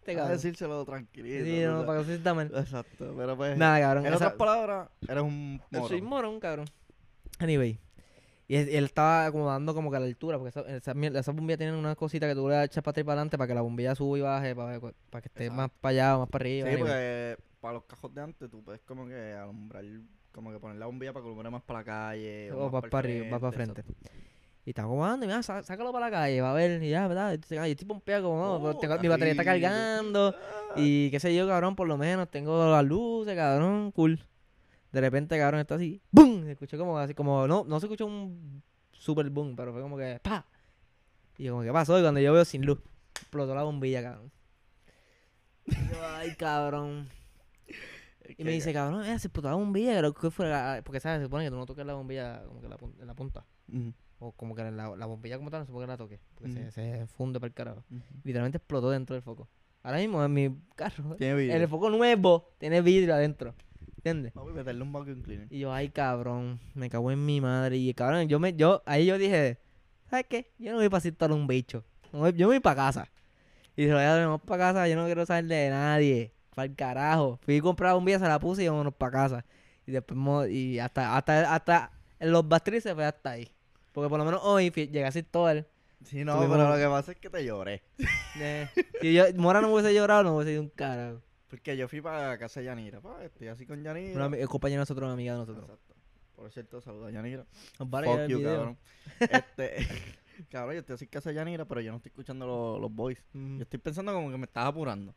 [0.01, 0.33] este A cabrón.
[0.37, 1.45] decírselo tranquilito.
[1.45, 1.87] Sí, no, sabes.
[1.87, 2.51] para que no se sienta mal.
[2.55, 3.57] Exacto, pero pues.
[3.57, 4.07] Nada, cabrón.
[4.07, 6.67] En esa- otras palabras, eres un Yo soy morón, cabrón.
[7.39, 7.79] Anyway.
[8.51, 11.59] Y él, él estaba acomodando como que a la altura, porque esa, esa, esas bombillas
[11.59, 13.61] tienen una cosita que tú le echas para atrás y para adelante para que la
[13.61, 15.55] bombilla suba y baje, para, para que esté Exacto.
[15.63, 16.71] más para allá o más para arriba.
[16.71, 19.85] Sí, porque para los cajos de antes tú puedes como que alumbrar,
[20.33, 22.53] como que poner la bombilla para que alumbre más para la calle.
[22.53, 23.85] O más va para arriba, va para frente.
[24.65, 27.07] Y está acomodando y mira, sá- sácalo para la calle, va a ver, y ya,
[27.07, 27.35] ¿verdad?
[27.35, 30.35] Y yo estoy pompeado como, no, pero Oh, tengo- mi batería está cargando.
[30.77, 34.19] Y qué sé yo, cabrón, por lo menos tengo las luces, cabrón, cool.
[34.93, 36.45] De repente, cabrón, está así, ¡boom!
[36.45, 39.97] Se escuchó como así, como, no, no se escuchó un super boom, pero fue como
[39.99, 40.47] que, ¡pa!
[41.37, 41.99] Y yo como, ¿qué pasó?
[41.99, 42.79] Y cuando yo veo sin luz,
[43.21, 44.31] explotó la bombilla, cabrón.
[45.67, 47.09] Y yo, ay, cabrón.
[48.37, 51.19] Y me dice, cabrón, eh, se explotó la bombilla, creo que fue la- Porque, ¿sabes?
[51.21, 53.47] Se supone que tú no toques la bombilla como que la en la punta.
[54.19, 56.21] O como que la, la bombilla como tal, no se puede que la toque.
[56.35, 57.85] Porque se, se funde para el carajo.
[58.25, 59.49] Literalmente explotó dentro del foco.
[59.83, 61.57] Ahora mismo en mi carro, Tiene en vidrio.
[61.57, 63.55] el foco nuevo, tiene vidrio adentro.
[64.09, 64.33] ¿Entiendes?
[64.35, 65.47] Vamos a meterle un vacuum cleaner.
[65.51, 67.77] Y yo, ay, cabrón, me cago en mi madre.
[67.77, 69.59] Y cabrón, yo me, yo, ahí yo dije,
[70.11, 70.51] ¿sabes qué?
[70.59, 71.85] Yo no voy para citar un bicho.
[72.13, 73.09] No voy- yo me voy para casa.
[73.77, 76.33] Y dije, ya vamos para casa, yo no quiero saber de nadie.
[76.55, 77.39] Para el carajo.
[77.43, 79.45] Fui a comprar bombilla, se la puse y vámonos para casa.
[79.87, 83.49] Y después, y hasta, hasta, hasta, en los bastrices se fue hasta ahí.
[83.93, 85.67] Porque por lo menos hoy llegué a Sistol.
[86.05, 87.83] Sí, no, Tuvimos- pero lo que pasa es que te lloré.
[88.41, 88.69] Eh,
[89.01, 91.21] si yo, Mora no hubiese llorado, no hubiese ido un carajo.
[91.49, 94.27] Porque yo fui para casa de Yanira, pa, estoy así con Yanira.
[94.27, 95.65] Una compañera de nosotros, una amiga de nosotros.
[95.65, 95.95] Exacto.
[96.37, 97.45] Por cierto, saluda a Yanira.
[97.79, 98.55] Fuck you, video.
[98.57, 98.79] cabrón.
[99.21, 99.77] Este,
[100.51, 102.93] cabrón, yo estoy así en casa de Yanira, pero yo no estoy escuchando los, los
[102.95, 103.23] boys.
[103.33, 103.57] Mm.
[103.57, 105.15] Yo estoy pensando como que me estaba apurando.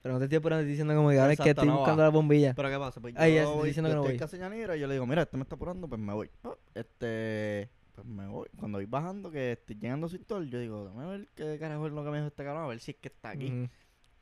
[0.00, 1.78] Pero no te estoy apurando, estoy diciendo como que ahora es que estoy no va.
[1.80, 2.54] buscando la bombilla.
[2.54, 3.00] Pero ¿qué pasa?
[3.00, 4.12] Pues yo, estoy voy- diciendo yo que no estoy voy.
[4.12, 6.12] en casa de Yanira y yo le digo, mira, este me está apurando, pues me
[6.12, 6.30] voy.
[6.74, 8.48] Este, pues me voy.
[8.58, 11.86] Cuando voy bajando, que estoy llegando a Sistol, yo digo, dame a ver qué carajo
[11.86, 13.68] es lo que me dijo este cabrón, a ver si es que está aquí.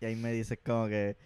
[0.00, 1.16] Y ahí me dices como que,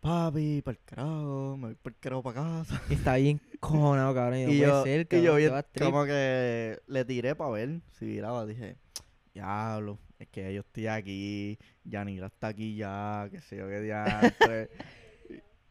[0.00, 2.82] papi, para el carajo, me voy para el carajo para casa.
[2.88, 4.38] Y está bien cojonado, cabrón.
[4.40, 7.80] Y, no y, puede yo, ser, y yo bien, como que le tiré para ver
[7.98, 8.46] si viraba.
[8.46, 8.76] Dije,
[9.34, 14.70] diablo, es que yo estoy aquí, Yanira está aquí ya, que sé yo qué diantre.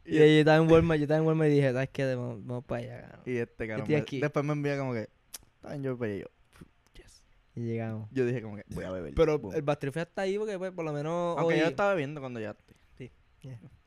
[0.05, 2.15] Y yo estaba en Walmart, yo estaba en Walmart y dije, ¿sabes qué?
[2.15, 3.21] Vamos, vamos para allá, cabrón.
[3.27, 4.19] y este cabrón, estoy me- aquí.
[4.19, 6.17] después me envía como que, está bien, yo para allá".
[6.17, 6.27] Y yo,
[6.93, 7.23] yes.
[7.53, 8.09] Y llegamos.
[8.11, 9.13] Yo dije como que voy a beber.
[9.13, 9.53] Pero Boom.
[9.53, 11.59] el Fue hasta ahí porque, pues, por lo menos Aunque hoy...
[11.59, 12.55] yo estaba bebiendo cuando ya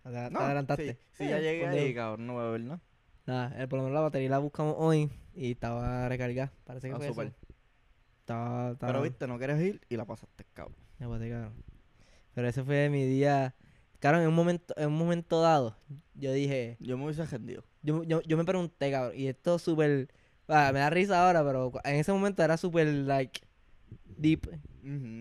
[0.03, 0.95] Te, No, adelantaste.
[0.95, 2.81] Sí, sí, Eh, ya llegué cuando- ahí, cabrón, no voy a beber nada.
[3.27, 6.53] Nada, eh, por lo menos la batería la buscamos hoy y estaba recargada.
[6.65, 7.27] Parece que Ah, fue súper.
[7.29, 7.37] eso.
[8.21, 8.93] Estaba, estaba...
[8.93, 10.77] Pero viste, no quieres ir y la pasaste, cabrón.
[10.99, 11.55] Me boté, cabrón.
[12.35, 13.55] Pero ese fue mi día...
[14.01, 15.77] Cabrón, en un momento, en un momento dado,
[16.15, 16.77] yo dije...
[16.81, 17.63] Yo me hubiese rendido.
[17.83, 20.09] Yo, yo, yo me pregunté, cabrón, y esto es súper...
[20.49, 23.41] ah, me da risa ahora, pero en ese momento era súper, like,
[24.23, 24.49] deep.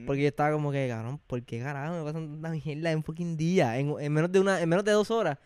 [0.08, 3.38] Porque yo estaba como que, cabrón, ¿por qué carajo me pasan tanta mierda en fucking
[3.38, 3.78] día?
[3.78, 5.38] En, en menos de una, en menos de dos horas.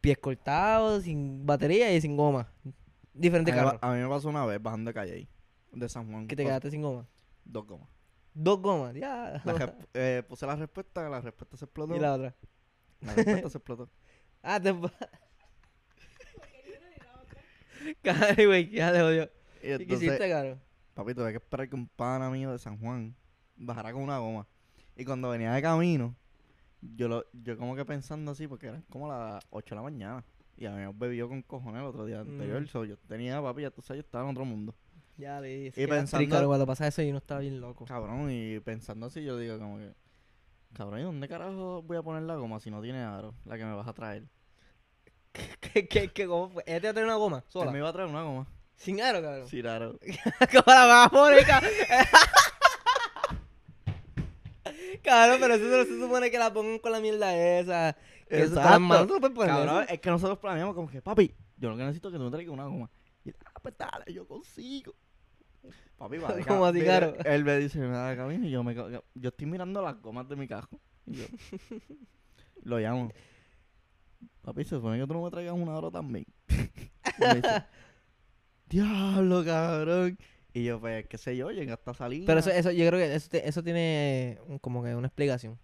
[0.00, 2.48] Pies cortados, sin batería y sin goma.
[3.12, 3.78] Diferente a, carro.
[3.80, 5.28] a mí me pasó una vez bajando de calle ahí,
[5.72, 6.26] de San Juan.
[6.26, 7.06] Que te quedaste sin goma.
[7.44, 7.88] Dos gomas.
[8.34, 9.40] Dos gomas, ya.
[9.44, 11.94] La eh, puse la respuesta, la respuesta se explotó.
[11.94, 12.34] y la otra.
[13.00, 13.90] La respuesta se explotó.
[14.46, 14.74] Ah, te...
[18.02, 19.30] Caray, güey, ya te odio.
[19.62, 20.60] Y ¿Qué entonces, hiciste, cabrón?
[20.94, 23.14] Papi, tuve que esperar que un pana mío de San Juan
[23.56, 24.46] bajara con una goma.
[24.96, 26.14] Y cuando venía de camino,
[26.80, 30.24] yo lo, yo como que pensando así, porque eran como las 8 de la mañana.
[30.56, 32.62] Y habíamos bebido con cojones el otro día anterior.
[32.62, 32.66] Mm.
[32.66, 34.74] so yo tenía, papi, ya tú sabes, yo estaba en otro mundo.
[35.16, 37.84] Ya le Y pensando- cuando pasa eso, yo no estaba bien loco.
[37.84, 39.92] Cabrón, y pensando así, yo digo como que,
[40.72, 43.34] cabrón, ¿y dónde carajo voy a poner la goma si no tiene aro?
[43.44, 44.24] La que me vas a traer.
[45.32, 46.62] ¿Qué, qué, qué, cómo fue?
[46.66, 47.38] ¿Ella te va a traer una goma?
[47.38, 47.70] Él ¿Sola?
[47.72, 48.46] me iba a traer una goma.
[48.76, 49.48] Sin aro, cabrón.
[49.48, 49.98] Sí, aro.
[50.52, 51.70] ¿Cómo la vas a poner, cabrón?
[55.40, 57.96] Pero eso no se supone que la pongan con la mierda esa.
[58.28, 59.92] Que eso no puede poner Cabrón, eso.
[59.92, 62.30] es que nosotros planeamos como que, papi, yo lo que necesito es que tú me
[62.30, 62.90] traigas una goma.
[63.24, 64.94] Y ah, pues dale, yo consigo.
[65.98, 67.14] Papi, va de ¿Cómo ca- así, caro?
[67.24, 70.36] Él me dice, me da camino y yo me yo estoy mirando las gomas de
[70.36, 70.80] mi cajo.
[71.06, 71.24] Y yo
[72.62, 73.10] lo llamo.
[74.42, 76.26] Papi, se supone que tú no me traigas una oro también.
[77.16, 77.64] Y me dice,
[78.68, 80.18] diablo, cabrón.
[80.52, 82.24] Y yo, pues, qué sé yo, llega hasta salir.
[82.26, 85.58] Pero eso, eso, yo creo que eso, te- eso tiene un- como que una explicación.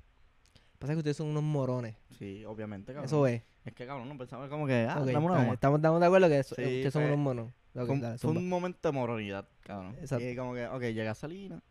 [0.78, 1.94] Pasa que ustedes son unos morones.
[2.18, 3.04] Sí, obviamente, cabrón.
[3.04, 3.42] Eso es.
[3.64, 5.54] Es que, cabrón, no pensaba como que, ah, Ok, dame una goma.
[5.54, 7.46] estamos, estamos de acuerdo que, eso- Sí, que son fue- unos monos.
[7.74, 8.40] Ok, fue, un, dale, fue zumba.
[8.40, 9.94] un momento de moronidad, cabrón.
[10.00, 10.24] Exacto.
[10.26, 11.62] Y como que, ok, llega Salina.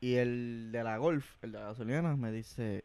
[0.00, 2.84] Y el de la Golf, el de la gasolina, me dice,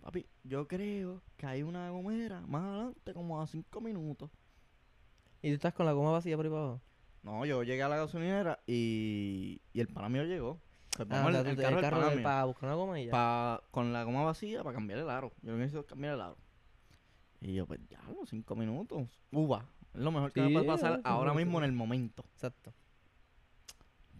[0.00, 4.30] papi, yo creo que hay una gomera más adelante, como a cinco minutos.
[5.42, 6.80] ¿Y tú estás con la goma vacía por ahí para abajo?
[7.22, 10.60] No, yo llegué a la gasolinera y, y el pana mío llegó.
[10.96, 13.10] Pues Ah, el te- carro del pana para buscar una goma y ya.
[13.12, 15.32] Pa- con la goma vacía para cambiar el aro.
[15.42, 16.36] Yo necesito es cambiar el aro.
[17.40, 19.08] Y yo, pues ya, los cinco minutos.
[19.30, 19.68] Uva.
[19.94, 21.36] Es lo mejor que me Sí, puede pasar ahora minutos.
[21.46, 22.24] mismo en el momento.
[22.34, 22.72] Exacto.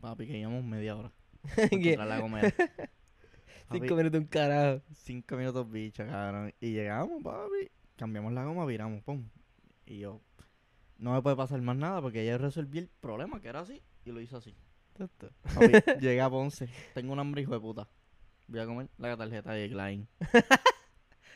[0.00, 1.12] Papi, que llevamos media hora.
[1.96, 2.20] para la.
[3.68, 4.82] Papi, Cinco minutos un carajo.
[4.92, 6.54] Cinco minutos bicho, cabrón.
[6.61, 7.70] Y llegamos, papi.
[7.96, 9.28] Cambiamos la goma, viramos, pum.
[9.84, 10.20] Y yo,
[10.98, 14.11] no me puede pasar más nada porque ya resolví el problema, que era así, y
[14.12, 14.54] lo hizo así.
[15.54, 16.68] Papi, llegué a Ponce.
[16.94, 17.88] Tengo un hambre, hijo de puta.
[18.48, 20.08] Voy a comer la tarjeta de Klein.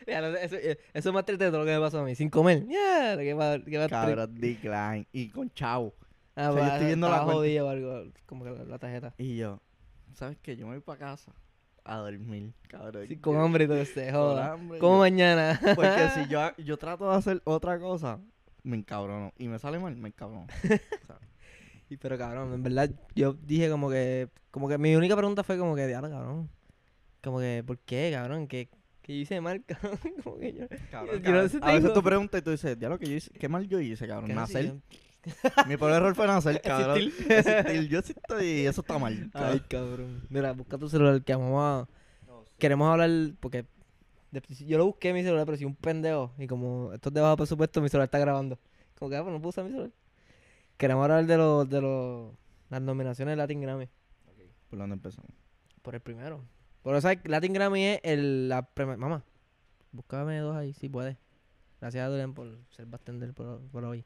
[0.04, 2.16] Eso, eh, eso es más triste de todo lo que me pasó a mí.
[2.16, 2.66] Sin comer.
[2.66, 5.06] Ya, qué va, qué va Cabrón, de Klein.
[5.12, 5.94] Y con chavo.
[6.34, 8.02] Ah, o sea, yo estoy viendo la jodido o algo.
[8.26, 9.14] Como que la, la tarjeta.
[9.18, 9.60] Y yo,
[10.14, 10.56] ¿sabes qué?
[10.56, 11.32] Yo me voy para casa
[11.84, 13.06] a dormir, cabrón.
[13.06, 14.52] Sí, con hambre y todo con joda.
[14.54, 15.60] hambre, Como yo- mañana.
[15.76, 18.18] Porque si yo, yo trato de hacer otra cosa,
[18.62, 19.32] me encabrono.
[19.38, 20.46] Y me sale mal, me encabrono.
[21.02, 21.18] O sea,
[21.88, 24.28] Y, pero cabrón, en verdad, yo dije como que.
[24.50, 26.50] Como que mi única pregunta fue como que, diablo, cabrón.
[27.22, 28.46] Como que, ¿por qué, cabrón?
[28.48, 28.68] ¿Qué,
[29.02, 29.98] qué yo hice mal, cabrón?
[30.22, 30.66] como que yo.
[30.90, 31.42] cabrón, Yo cabrón.
[31.44, 33.48] no sé, A veces tú preguntas y tú dices, ya lo que yo hice, ¿qué
[33.48, 34.28] mal yo hice, cabrón?
[34.28, 34.74] que no Nacer.
[35.68, 36.98] Mi peor error fue nacer, cabrón.
[36.98, 37.32] Existir.
[37.32, 37.88] Existir.
[37.88, 39.30] Yo existo y eso está mal.
[39.34, 40.26] Ay, cabrón.
[40.28, 41.88] Mira, busca tu celular que vamos a.
[42.58, 43.10] Queremos hablar.
[43.38, 43.64] Porque.
[44.66, 46.32] Yo lo busqué en mi celular, pero si un pendejo.
[46.38, 48.58] Y como esto es de bajo presupuesto, mi celular está grabando.
[48.98, 49.90] Como que, ah, pues no puedo usar mi celular.
[50.76, 51.68] Queremos hablar de los.
[51.68, 52.32] de los.
[52.70, 53.88] Las nominaciones de Latin Grammy.
[54.70, 55.30] ¿Por dónde empezamos?
[55.82, 56.42] Por el primero.
[56.82, 59.22] Por eso Latin Grammy es el, la premi- Mamá.
[59.92, 61.16] Búscame dos ahí, si puedes.
[61.80, 64.04] Gracias a Duren por ser bartender por, por hoy.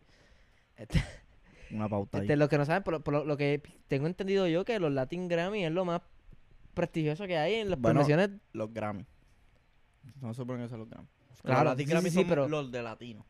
[0.77, 1.01] Este,
[1.71, 2.25] Una pauta ahí.
[2.25, 4.81] este, los que no saben, por, lo- por lo, lo que tengo entendido yo, que
[4.81, 6.01] los Latin Grammy es lo más
[6.75, 8.41] prestigioso que hay en las Bueno, premiaciones.
[8.53, 9.07] Los Grammy.
[10.21, 11.09] No se suponen que son los Grammy.
[11.43, 13.25] Claro, los Latin sí, Grammy sí, sí, son pero- los de latino.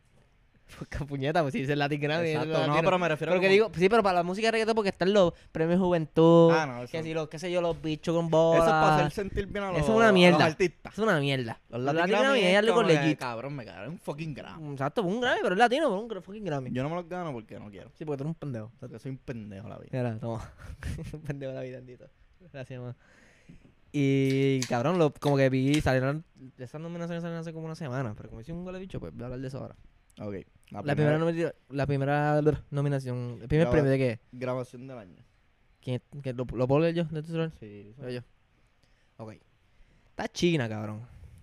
[0.81, 2.25] Porque puñeta, pues si dice Latin Grammy.
[2.27, 2.83] es Exacto, lo no, latino.
[2.85, 4.89] pero me refiero Pero que como- digo, sí, pero para la música de reggaetón porque
[4.89, 8.17] están los premios Juventud, Ah, no, eso que si los, qué sé yo, los bichos
[8.17, 8.27] con.
[8.27, 10.45] Eso es para hacer sentir bien a los, Eso es una a los mierda.
[10.45, 10.93] artistas.
[10.93, 11.61] Es una mierda.
[11.69, 13.19] Los Latin Latin Grammy es algo como que, legit.
[13.21, 13.63] Cabrón, me.
[13.63, 14.73] Es un fucking Grammy.
[14.73, 16.71] Exacto, un Grammy, pero es latino, pero un gra- fucking Grammy.
[16.73, 17.91] Yo no me los gano porque no quiero.
[17.95, 18.73] Sí, porque tú eres un pendejo.
[18.81, 19.91] Porque soy un pendejo la vida.
[19.93, 20.51] Mira, toma.
[21.13, 22.07] un pendejo de la vida, bendito.
[22.53, 22.97] Gracias, mamá.
[23.99, 26.23] Y cabrón, lo, como que vi, salieron,
[26.59, 29.23] esas nominaciones salieron hace como una semana, pero como hice un gol bicho, pues voy
[29.23, 29.75] a hablar de eso ahora.
[30.21, 30.35] Ok.
[30.69, 34.21] La, primera, la primera nominación, el primer premio de qué?
[34.33, 35.25] grabación del año.
[35.81, 37.53] ¿Quién, que lo, ¿Lo puedo leer yo de tu celular?
[37.59, 37.95] Sí.
[38.13, 38.21] Yo.
[39.17, 39.37] Ok.
[40.11, 41.01] Está china, cabrón.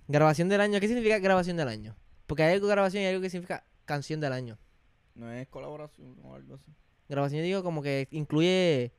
[0.07, 1.95] Grabación del año, ¿qué significa grabación del año?
[2.27, 4.59] Porque hay algo de grabación y hay algo que significa canción del año.
[5.15, 6.71] No es colaboración o algo así.
[7.09, 8.91] Grabación yo digo como que incluye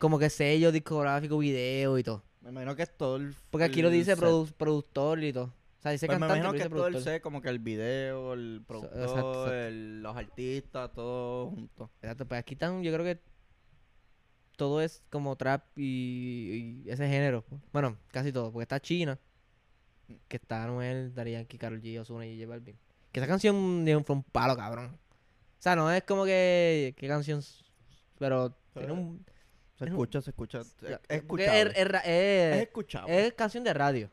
[0.00, 2.25] como que sello discográfico, video y todo.
[2.46, 3.34] Me imagino que es todo el.
[3.50, 5.44] Porque aquí lo dice produ- productor y todo.
[5.78, 7.48] O sea, dice Pues me cantante, imagino pero que es todo el set, como que
[7.48, 9.52] el video, el productor, exacto.
[9.54, 11.90] el- los artistas, todo junto.
[12.02, 13.20] Exacto, pues aquí están, yo creo que
[14.56, 17.42] todo es como trap y, y ese género.
[17.42, 17.60] pues.
[17.72, 19.18] Bueno, casi todo, porque está China,
[20.28, 22.76] que está Anuel, Daddy Yankee, Karol G, Ozuna y J Balvin.
[23.12, 24.86] Que esa canción fue un palo, cabrón.
[24.96, 27.64] O sea, no es como que, qué canción, s-
[28.18, 29.24] pero tiene un...
[29.78, 30.60] Se Es un- escucha, se escucha.
[30.60, 31.70] Es, es Es, escuchable.
[31.70, 33.32] es escuchable.
[33.34, 34.10] canción de radio,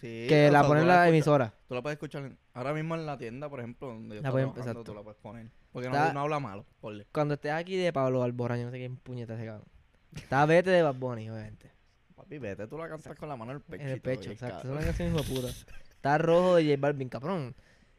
[0.00, 1.54] Sí, que la ponen en la emisora.
[1.68, 4.42] Tú la puedes escuchar ahora mismo en la tienda, por ejemplo, donde yo La estoy
[4.44, 5.50] trabajando, tú la puedes poner.
[5.72, 7.06] Porque no, Está- no habla malo, ponle.
[7.12, 9.66] Cuando estés aquí de Pablo Alborán, yo no sé quién puñeta ese cabrón.
[10.14, 11.70] Está vete de Bad Bunny, obviamente.
[12.16, 13.82] Papi, vete, tú la cantas con la mano en el pecho.
[13.84, 14.58] En el pecho, exacto.
[14.68, 15.48] Es una canción hijo de puta.
[15.48, 17.54] Está rojo de J Balvin, cabrón.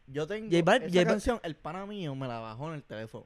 [0.07, 2.75] Yo tengo J Bal- esa J Bal- canción, el pana mío me la bajó en
[2.75, 3.25] el teléfono.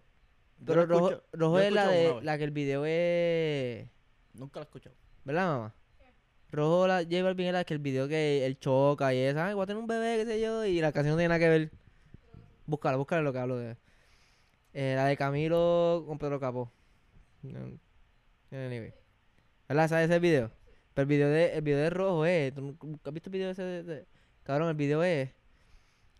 [0.65, 3.87] Pero rojo, escucho- rojo es la de la que el video es.
[4.33, 4.95] Nunca la he escuchado.
[5.25, 5.75] ¿Verdad, mamá?
[6.51, 9.53] Rojo la J Balvin es la que el video que él choca y es, ay,
[9.55, 11.49] voy a tener un bebé, qué sé yo, y la canción no tiene nada que
[11.49, 11.71] ver.
[12.67, 13.75] Búscala, búscala lo que hablo de.
[14.73, 16.71] Eh, la de Camilo con Pedro Capó.
[17.41, 17.59] No,
[18.51, 18.93] Anyway.
[19.67, 19.87] ¿Verdad?
[19.89, 20.51] ¿Sabes ese video?
[20.93, 22.53] Pero el video de, el video de rojo es.
[22.53, 24.05] ¿Tú nunca has visto el video ese de, de-
[24.43, 25.31] Cabrón, el video es.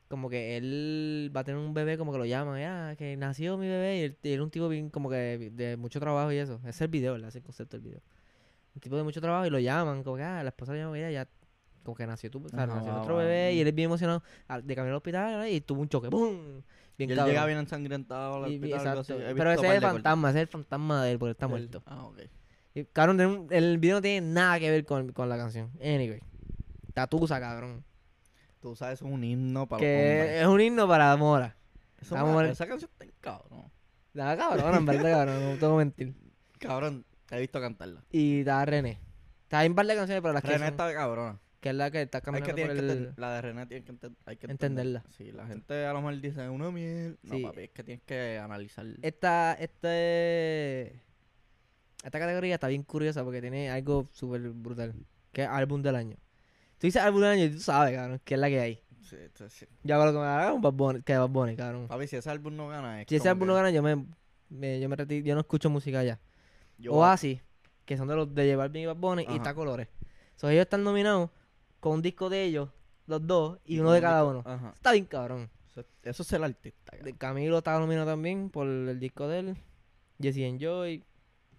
[0.08, 3.58] Como que él va a tener un bebé, como que lo llaman, ya, que nació
[3.58, 6.32] mi bebé, y él, y él es un tipo bien, como que de mucho trabajo
[6.32, 6.60] y eso.
[6.60, 7.30] Ese es el video, ¿verdad?
[7.30, 8.02] Ese es el concepto del video.
[8.76, 10.92] Un tipo de mucho trabajo y lo llaman, como que, ah, la esposa le llama,
[10.94, 11.28] mira, ya,
[11.84, 13.18] como que nació tu, o sea, nació va.
[13.24, 15.46] bebé, y él es bien emocionado al- de camino al hospital, ¿verdad?
[15.48, 16.62] y tuvo un choque, ¡pum!
[16.98, 19.00] Bien y él llega bien ensangrentado al y- hospital, exacto.
[19.02, 19.14] así.
[19.36, 21.82] Pero ese es el fantasma, ese es el fantasma de él, porque está Él- muerto.
[21.88, 22.20] Ah, ok.
[22.76, 25.72] Y, cabrón, el video no tiene nada que ver con, con la canción.
[25.82, 26.20] Anyway.
[26.94, 27.84] Tatusa, cabrón.
[28.64, 31.54] Tú sabes, es un himno para los Que es un himno para Mora.
[32.02, 32.52] Eso vamos me- a ver.
[32.52, 33.66] esa canción está en cabrón.
[34.14, 36.14] Nada, cabrón, en verdad, cabrón, no tengo que mentir.
[36.60, 38.06] Cabrón, te he visto cantarla.
[38.10, 39.00] Y está René.
[39.44, 41.40] Está un par de canciones, pero las que, René son- está cabrona.
[41.60, 43.08] que es la que está caminando que, por tienes que el...
[43.10, 45.00] enten- la de René tienes que, enten- hay que Entenderla.
[45.00, 45.04] entenderla.
[45.18, 47.20] Sí, la gente a lo mejor dice una miel.
[47.22, 47.44] No, Sí.
[47.44, 48.86] papi, es que tienes que analizar.
[49.02, 51.02] Esta, este...
[52.02, 54.94] Esta categoría está bien curiosa porque tiene algo súper brutal.
[55.34, 56.16] Que es álbum del año.
[56.84, 58.82] Tú dices álbum del año y tú sabes, cabrón, que es la que hay.
[59.00, 59.66] Sí, sí, sí.
[59.84, 61.88] Yo hago lo que me haga un Bad Bunny, que Bad Bunny, cabrón.
[61.88, 63.82] Papi, si ese álbum no gana, es Si ese como álbum no que gana, yo
[63.82, 64.06] me,
[64.50, 66.20] me- yo me retiro, yo no escucho música ya.
[66.78, 67.40] yo- Oasis,
[67.86, 69.36] que son de los de llevar bien y Bad Bunny, y Ajá.
[69.38, 69.88] está Colores.
[70.36, 71.30] So, ellos están nominados
[71.80, 72.68] con un disco de ellos,
[73.08, 74.44] los dos, y uno de cada uno.
[74.46, 74.74] Ajá.
[74.76, 75.50] Está bien cabrón.
[75.72, 76.92] Eso, eso es el artista.
[76.92, 77.06] cabrón.
[77.06, 79.58] De Camilo estaba nominado también por el disco de él.
[80.22, 81.02] Jesse Enjoy.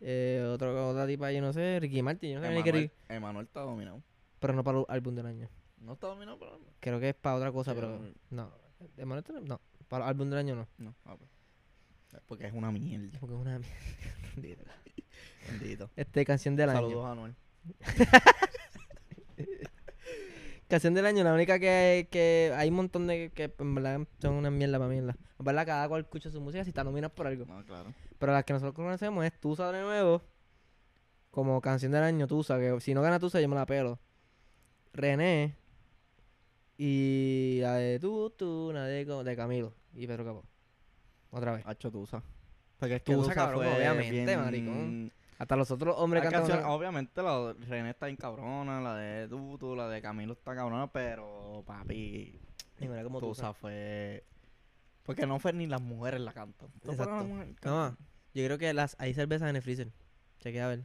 [0.03, 2.91] Eh, otro, otra tipa, yo no sé, Ricky Martin, yo no sé ni qué Emanuel,
[2.91, 4.03] Ricky- Emanuel está dominado.
[4.45, 5.49] Pero no para el álbum del año.
[5.79, 7.99] No está dominado, pero Creo que es para otra cosa, Sí, pero
[8.31, 8.51] no.
[8.99, 10.69] Emanuel está- no, para el álbum del año no.
[10.77, 10.95] no.
[11.07, 11.31] ah, pues.
[12.27, 13.19] Porque es una mierda.
[13.19, 13.67] Porque es una mierda.
[14.37, 14.65] Bendito.
[15.49, 15.91] Bendito.
[15.97, 16.81] Este, canción del año.
[16.81, 17.35] Saludos a Anuel.
[20.69, 24.35] Canción del año, la única que, que hay un montón de que en verdad son
[24.35, 25.15] una mierda para mierda.
[25.39, 27.45] En verdad, cada cual escucha su música si está nominado por algo.
[27.45, 27.93] No, claro.
[28.19, 30.23] Pero las que nosotros conocemos es Tusa de nuevo.
[31.31, 32.59] Como canción del año, Tusa.
[32.59, 33.99] Que si no gana Tusa, yo me la pelo.
[34.95, 35.55] René.
[36.77, 39.75] Y la de Tu, Tu, la de, de Camilo.
[39.95, 40.45] Y Pedro Capó.
[41.31, 41.67] Otra vez.
[41.67, 42.23] Hacho Tusa.
[42.79, 45.13] Porque es que Tusa, cabrón, fue obviamente, bien- maricón.
[45.39, 46.43] Hasta los otros hombres Hay cantan.
[46.49, 50.55] canciones- obviamente la de René está bien cabrona, la de Tutu, la de Camilo está
[50.55, 52.41] cabrona, pero papi,
[52.81, 53.43] Y mira cómo Tusa.
[53.49, 54.25] Tusa fue...
[55.03, 56.71] Porque no fue ni las mujeres la cantan.
[56.85, 57.17] No Exacto.
[57.17, 57.97] las mujeres No,
[58.33, 59.93] yo creo que las hay cervezas en el freezer.
[60.41, 60.85] Chequea a ver.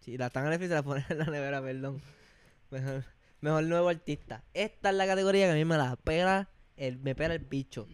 [0.00, 2.00] Si las están en el freezer, las ponen en la nevera, perdón.
[2.70, 3.04] Mejor.
[3.42, 4.42] Mejor nuevo artista.
[4.54, 7.86] Esta es la categoría que a mí me la pela, el, me pela el bicho.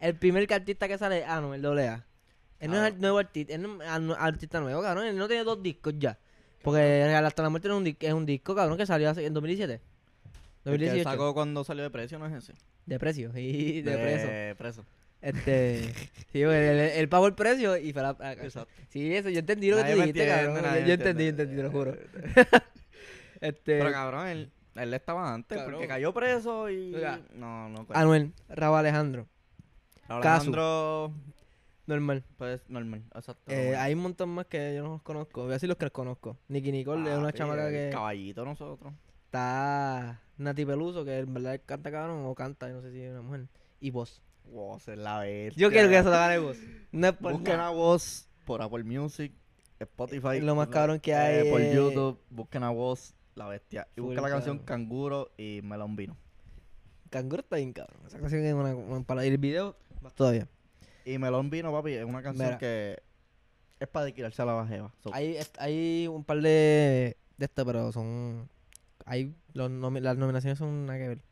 [0.00, 2.06] El primer artista que sale es Anuel AA.
[2.60, 2.88] Él no es Ah.
[2.88, 5.04] el nuevo artista, él no artista nuevo, cabrón.
[5.06, 6.18] Él no tiene dos discos ya.
[6.62, 9.74] Porque hasta la muerte es un, es un disco, cabrón, que salió hace- en 2017.
[9.74, 11.04] El que 2018.
[11.10, 12.54] sacó cuando salió de precio no es ese.
[12.86, 14.26] De precio, y de, preso.
[14.26, 14.84] De preso.
[15.20, 15.92] Este.
[16.32, 18.16] sí, porque él, él pagó el precio y fue la.
[18.20, 18.68] ah, Exacto.
[18.90, 20.86] Sí, eso, yo entendí lo que tú dijiste, entiende, cabrón.
[20.86, 21.96] Yo, entendí, te lo juro.
[23.40, 23.78] Este.
[23.78, 24.50] Pero cabrón, él,
[24.82, 25.74] él estaba antes Cabrón.
[25.74, 26.94] porque cayó preso y...
[26.94, 27.20] Oiga.
[27.34, 27.86] No, no.
[27.90, 29.26] Anuel, Rabo Alejandro.
[30.08, 31.12] Alejandro...
[31.86, 32.22] Normal.
[32.36, 33.50] Pues normal, exacto.
[33.50, 33.80] Eh, normal.
[33.80, 35.40] hay un montón más que yo no los conozco.
[35.44, 36.36] Voy a decir los que los conozco.
[36.48, 37.88] Nicky Nicole es una Papi, chamaca que.
[37.90, 38.92] Caballito nosotros.
[39.24, 43.22] Está Nati Peluso, que en verdad canta cabrón o canta, no sé si es una
[43.22, 43.46] mujer.
[43.80, 44.20] Y voz.
[44.44, 45.62] Voz es la bestia.
[45.62, 46.58] Yo quiero que eso lo gane voz.
[46.92, 47.68] No es por Busquen nada.
[47.68, 49.32] a Voz por Apple Music,
[49.78, 50.40] Spotify.
[50.40, 53.88] Lo más cabrón que eh, hay por es- YouTube, busquen a Voz, la bestia.
[53.96, 54.58] Y Full busquen la canción.
[54.60, 56.16] Canguro y Melón Vino.
[57.10, 58.00] Canguro está bien cabrón.
[58.06, 60.46] Esa canción es una, una para Y el video, más todavía.
[61.04, 62.58] Y Melón Vino, papi, es una canción Mira.
[62.58, 63.00] que
[63.80, 64.92] es para tirarse a la bajeva.
[65.02, 68.48] So, Hay, hay un par de, de estas, pero son.
[69.06, 71.22] Hay los nomi- las nominaciones son nada que ver.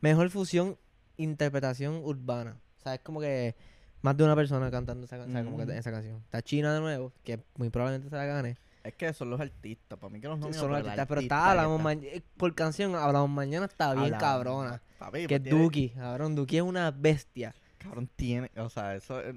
[0.00, 0.78] Mejor fusión,
[1.18, 2.56] interpretación urbana.
[2.78, 3.54] O sea, es como que
[4.00, 6.16] más de una persona cantando esa, como que esa canción.
[6.24, 8.56] Está China de nuevo, que muy probablemente se la gane.
[8.84, 9.98] Es que son los artistas.
[9.98, 11.82] Para mí que los nominan son los artistas, pero está, hablamos está.
[11.84, 14.82] ma- eh, por canción, hablamos mañana, está bien cabrona.
[14.98, 17.54] Papi, Que pues es Duki, cabrón, Duki es una bestia.
[17.78, 18.50] Cabrón, tiene.
[18.56, 19.36] O sea, eso es.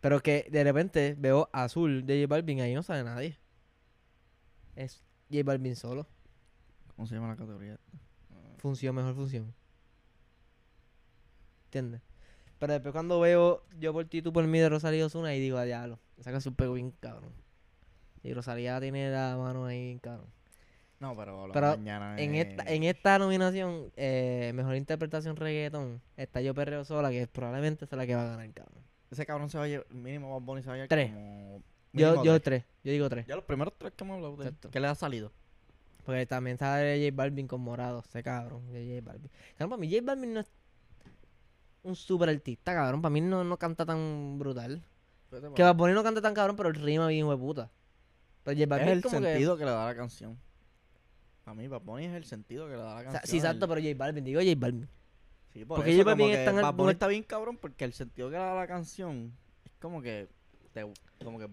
[0.00, 3.38] Pero que de repente veo azul de J Balvin, ahí no sale nadie.
[4.76, 6.06] Es J Balvin solo.
[6.96, 7.78] ¿Cómo se llama la categoría?
[8.58, 9.52] Función, mejor función.
[11.66, 12.00] ¿Entiendes?
[12.58, 15.58] Pero después cuando veo yo por ti, tú por mí de Rosalía Osuna y digo,
[15.58, 17.32] a diablo, esa canción pegó bien cabrón.
[18.22, 20.26] Y Rosalía tiene la mano ahí cabrón.
[21.00, 22.16] No, pero, la Pero mañana.
[22.20, 27.26] En es- esta, en esta nominación, eh, mejor interpretación reggaetón, está Yo Perreo Sola, que
[27.26, 28.82] probablemente es la que va a ganar, cabrón.
[29.10, 29.86] Ese cabrón se va a llevar.
[29.92, 31.10] Mínimo Bad Bunny se va a llevar Tres.
[31.10, 31.62] como.
[31.92, 32.62] Yo, mínimo yo tres.
[32.62, 33.26] tres, yo digo tres.
[33.26, 34.52] Ya los primeros tres que hemos hablado de.
[34.70, 35.32] ¿Qué le ha salido?
[36.06, 39.30] Porque también sale J Balvin con morado, ese cabrón, de J Balvin.
[39.58, 40.50] Cabrón, para mí J Balvin no es
[41.82, 43.02] un super artista, cabrón.
[43.02, 44.80] Para mí no, no canta tan brutal.
[45.56, 47.70] Que Bad Bunny no canta tan cabrón, pero el rima bien de puta.
[48.44, 49.64] Pero J Balvin es el como sentido que...
[49.64, 50.38] le da la canción.
[51.44, 53.12] A mí, Bad Bunny es el sentido que le da la O canción.
[53.12, 54.88] sea, sí, exacto, pero J Balvin, digo J Balvin.
[55.52, 57.92] Sí, por porque eso, J Balvin es tan Bad Bunny está bien cabrón porque el
[57.92, 60.28] sentido que le da la canción es como que.
[60.72, 60.86] Te,
[61.22, 61.48] como que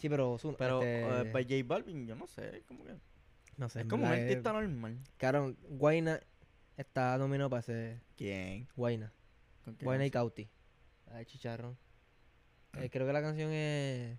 [0.00, 0.32] Sí, pero...
[0.32, 2.58] Ozuna, pero este, eh, pues J Balvin, yo no sé.
[2.58, 2.94] Es como que.
[3.58, 4.98] no sé, es como un artista normal.
[5.18, 6.20] Cabrón, Guayna
[6.78, 8.00] está nominado para ese...
[8.16, 8.66] ¿Quién?
[8.76, 9.12] Guayna.
[9.62, 10.10] ¿Con qué Guayna y?
[10.10, 10.48] Cauti.
[11.12, 11.76] De Chicharrón.
[12.78, 14.18] Eh, creo que la canción es...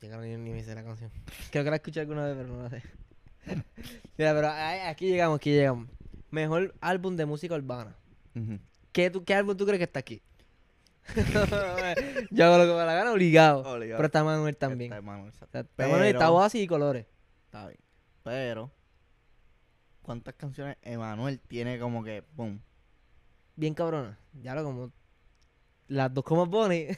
[0.00, 1.10] Ay, tío, cabrón, ni, ni me sé la canción.
[1.50, 2.82] Creo que la escuché alguna vez, pero no la sé.
[4.16, 4.48] Mira, pero
[4.88, 5.88] aquí llegamos, aquí llegamos.
[6.30, 7.96] Mejor álbum de música urbana.
[8.34, 8.58] Ujú.
[8.92, 10.22] ¿Qué, tú, ¿Qué álbum tú crees que está aquí?
[12.30, 13.60] Yo hago lo que me la gana, obligado.
[13.62, 13.96] Obligado.
[13.96, 14.92] Pero está Manuel también.
[14.92, 15.46] Está Manuel, exacto.
[15.46, 17.06] O sea, está Manuel, está Pero- Oasis y Colores.
[17.46, 17.80] Está bien.
[18.22, 18.70] Pero.
[20.02, 22.22] ¿Cuántas canciones Emanuel tiene como que.
[22.34, 22.60] Boom.
[23.56, 24.18] Bien cabrona.
[24.42, 24.92] Ya lo como...
[25.88, 26.96] Las dos como Bonnie.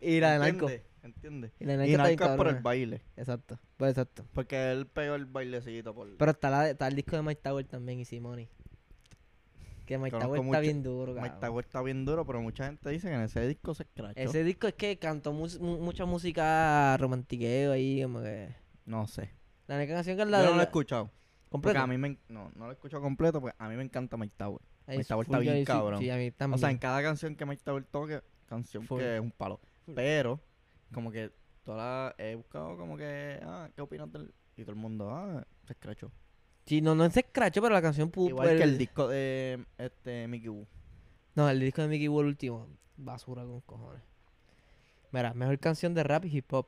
[0.00, 0.68] y la de Narco.
[1.02, 1.52] ¿Entiendes?
[1.58, 3.02] Y la de Y está bien por el baile.
[3.16, 3.58] Exacto.
[3.76, 4.24] Pues exacto.
[4.34, 6.14] Porque él pegó el bailecito por.
[6.16, 8.48] Pero está, la, está el disco de Mike Tower también y Simoni.
[9.86, 11.40] Que Mike Tower está mucho- bien duro, Mike cabrón.
[11.40, 14.20] Tower está bien duro, pero mucha gente dice que en ese disco se escrachó.
[14.20, 18.54] Ese disco es que cantó mu- mucha música romantiqueo ahí, como que...
[18.84, 19.30] No sé.
[19.66, 21.06] La única canción que es la Yo de no lo he escuchado.
[21.48, 21.82] Porque completa.
[21.82, 22.16] a mí me.
[22.28, 24.60] No, no lo he escuchado completo porque a mí me encanta Mike Tower.
[24.86, 25.98] Ahí Mike Tower está bien cabrón.
[25.98, 29.00] Sí, a mí O sea, en cada canción que Mike Tower toque, canción Full.
[29.00, 29.58] que es un palo.
[29.86, 29.94] Full.
[29.96, 30.40] Pero,
[30.92, 31.30] como que
[31.64, 34.32] toda la- he buscado como que, ah, ¿qué opinas del...?
[34.56, 36.10] Y todo el mundo, ah, se escrachó.
[36.66, 38.12] Sí, no, no es escracho, pero la canción...
[38.12, 40.66] pu- Igual que el disco de este Mickey Wu.
[41.34, 42.68] No, el disco de Mickey Wall último.
[42.96, 44.02] Basura con cojones.
[45.12, 46.66] Mira, mejor canción de rap y hip hop.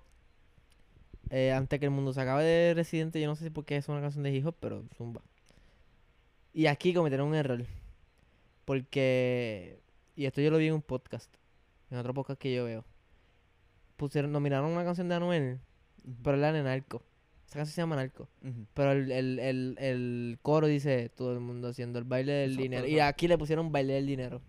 [1.30, 3.76] Eh, antes que el mundo se acabe de Residente, yo no sé si por qué
[3.76, 5.22] es una canción de hip hop, pero zumba.
[6.54, 7.64] Y aquí cometieron un error.
[8.64, 9.80] Porque,
[10.16, 11.32] y esto yo lo vi en un podcast,
[11.90, 12.84] en otro podcast que yo veo.
[14.02, 15.60] Pusieron, nominaron una canción de Anuel,
[16.24, 17.04] pero la de Narco.
[17.46, 18.28] Esa canción se llama Narco.
[18.44, 18.66] Ujú.
[18.74, 22.62] Pero el, el, el, el coro dice todo el mundo haciendo el baile del Exacto,
[22.64, 22.86] dinero.
[22.88, 24.42] Y aquí le pusieron baile del dinero.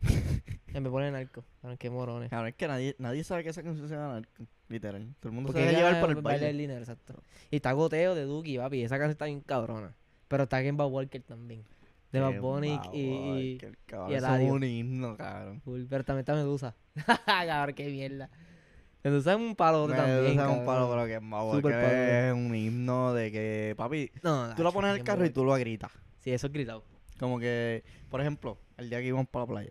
[0.74, 1.44] y me pone narco.
[1.60, 2.30] Cabrón, qué morones.
[2.30, 5.14] Cabrón, es que nadie, nadie sabe que esa canción se llama Narco, literal.
[5.20, 6.52] Todo el mundo Porque se deja llevar por el del baile.
[6.54, 7.22] dinero, exacto.
[7.50, 8.84] Y está goteo de Duki, papi.
[8.84, 9.94] Esa canción está bien cabrona.
[10.28, 11.62] Pero está Kemba Walker también.
[12.10, 13.76] De Bad Bunny y, y, que el
[14.08, 15.60] y eso es un himno, cabrón.
[15.60, 16.74] Full, Pero también está Medusa.
[17.26, 18.30] cabrón, qué mierda.
[19.04, 20.26] Medusa es un palo también.
[20.36, 21.88] gusta un palo, pero que es más porque palo.
[21.88, 25.44] es un himno de que, papi, No, tú lo pones en el carro y tú
[25.44, 25.90] lo gritas.
[26.20, 26.84] Sí, eso es gritado.
[27.18, 29.70] Como que, por ejemplo, el día que íbamos para la playa,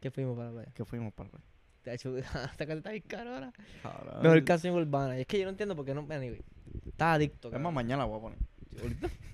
[0.00, 0.72] ¿Qué fuimos para la playa?
[0.74, 1.46] que fuimos para la playa.
[1.82, 3.52] Te ha hecho, esta casa está bien cara ahora.
[3.82, 4.22] Cabrón.
[4.22, 5.18] Mejor canción urbana.
[5.18, 6.00] Y es que yo no entiendo por qué no.
[6.08, 6.42] Anyway,
[6.86, 7.52] estaba adicto.
[7.52, 8.38] Es más, mañana la voy a poner.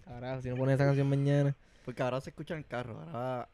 [0.04, 1.56] Carajo, si no pones esa canción mañana.
[1.84, 3.00] Porque ahora se escucha en el carro.
[3.00, 3.48] Ahora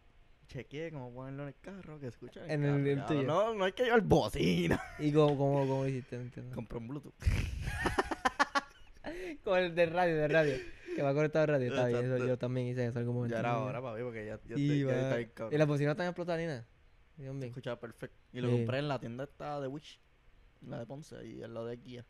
[0.49, 3.23] chequeé cómo ponerlo en el carro, que escucha en En el, el- tuyo.
[3.23, 4.83] No, no hay que llevar bocina.
[4.99, 6.17] ¿Y cómo, cómo, cómo hiciste?
[6.17, 6.55] No entiendo.
[6.55, 7.15] Compré un Bluetooth.
[9.45, 10.55] Como el de radio, de radio.
[10.95, 11.69] Que va conectado a radio.
[11.69, 13.35] Está bien, eso yo también hice eso en algún momento.
[13.37, 15.55] Ya era hora, papi, porque ya, ya, Sí, te- ya bien cabrón.
[15.55, 16.67] Y la bocina está en explotar ni nada.
[17.17, 17.47] Dios mío.
[17.49, 18.17] escuchaba perfecto.
[18.33, 18.57] Y lo Sí.
[18.57, 20.01] compré en la tienda esta de Wish.
[20.67, 22.05] La de Ponce, ahí al lado de Kia.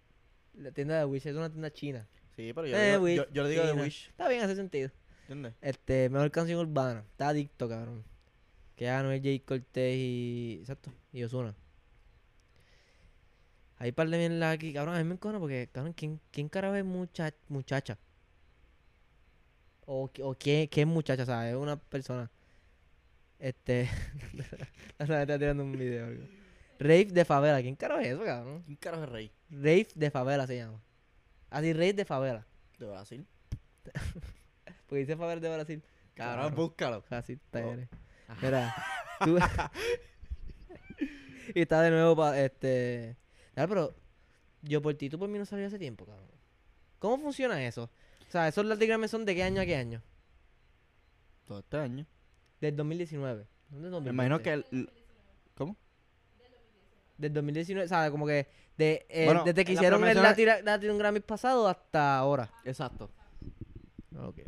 [0.54, 2.08] La tienda de Wish es una tienda china.
[2.34, 3.72] Sí, pero yo, Eh, digo- Wish, yo, yo le digo de.
[3.74, 4.08] Wish.
[4.08, 4.90] Está bien, hace sentido.
[5.22, 5.54] ¿Entiendes?
[5.60, 7.04] Este, mejor canción urbana.
[7.10, 8.04] Está adicto, cabrón.
[8.78, 10.58] Que ya no es Jay Cortés y.
[10.60, 10.92] Exacto.
[11.12, 11.52] Y Osuna.
[13.78, 14.94] Hay par de mierda aquí, cabrón.
[14.94, 17.98] A mí me encona porque, cabrón, ¿quién, quién carajo es mucha, muchacha?
[19.84, 22.30] O, o quién, es muchacha, o sea, es una persona.
[23.40, 23.88] Este.
[24.98, 26.06] está tirando un video.
[26.06, 26.22] algo.
[26.78, 27.60] Rave de favela.
[27.60, 28.62] ¿Quién carajo es eso, cabrón?
[28.62, 29.32] ¿Quién carajo es rey?
[29.50, 30.80] Rave de favela se llama.
[31.50, 32.46] Así, Rave de favela.
[32.78, 33.26] De Brasil.
[34.86, 35.82] Porque dice favela de Brasil.
[36.14, 37.02] Cabrón, búscalo.
[37.10, 37.76] Así está, Oh.
[38.42, 38.74] Mira,
[39.24, 39.38] tú...
[41.54, 43.16] y está de nuevo para este...
[43.54, 43.94] Claro, pero
[44.62, 46.26] yo por ti, tú por mí no salí hace tiempo, cabrón.
[46.98, 47.90] ¿Cómo funciona eso?
[48.28, 50.02] O sea, esos latigrames son de qué año a qué año?
[51.46, 52.06] Todo este año.
[52.60, 53.46] Del 2019.
[53.70, 54.68] ¿Dónde es Me imagino 2020?
[54.70, 54.76] que...
[54.76, 54.90] el-
[55.54, 55.76] ¿Cómo?
[57.16, 60.22] Del 2019, o sea, como que de, eh, Bueno, desde que en la hicieron el
[60.22, 62.48] Latin, Latin Grammy pasado hasta ahora.
[62.64, 63.10] Exacto.
[64.16, 64.40] Ok.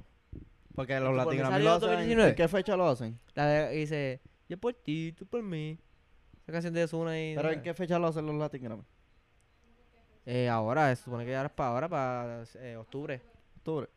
[0.81, 1.89] Porque los ¿Por qué Latin salió lo hacen...
[1.91, 2.31] 2019?
[2.31, 3.21] ¿En qué fecha lo hacen?
[3.35, 5.79] La de, dice, yo por ti, tú por mí.
[6.43, 7.35] Esa canción de Ozuna y...
[7.35, 8.83] ¿Pero en qué fecha lo hacen los Latin Grammy?
[10.25, 13.21] Eh, ahora, se supone que ahora es para ahora, para eh, octubre.
[13.59, 13.91] Octubre.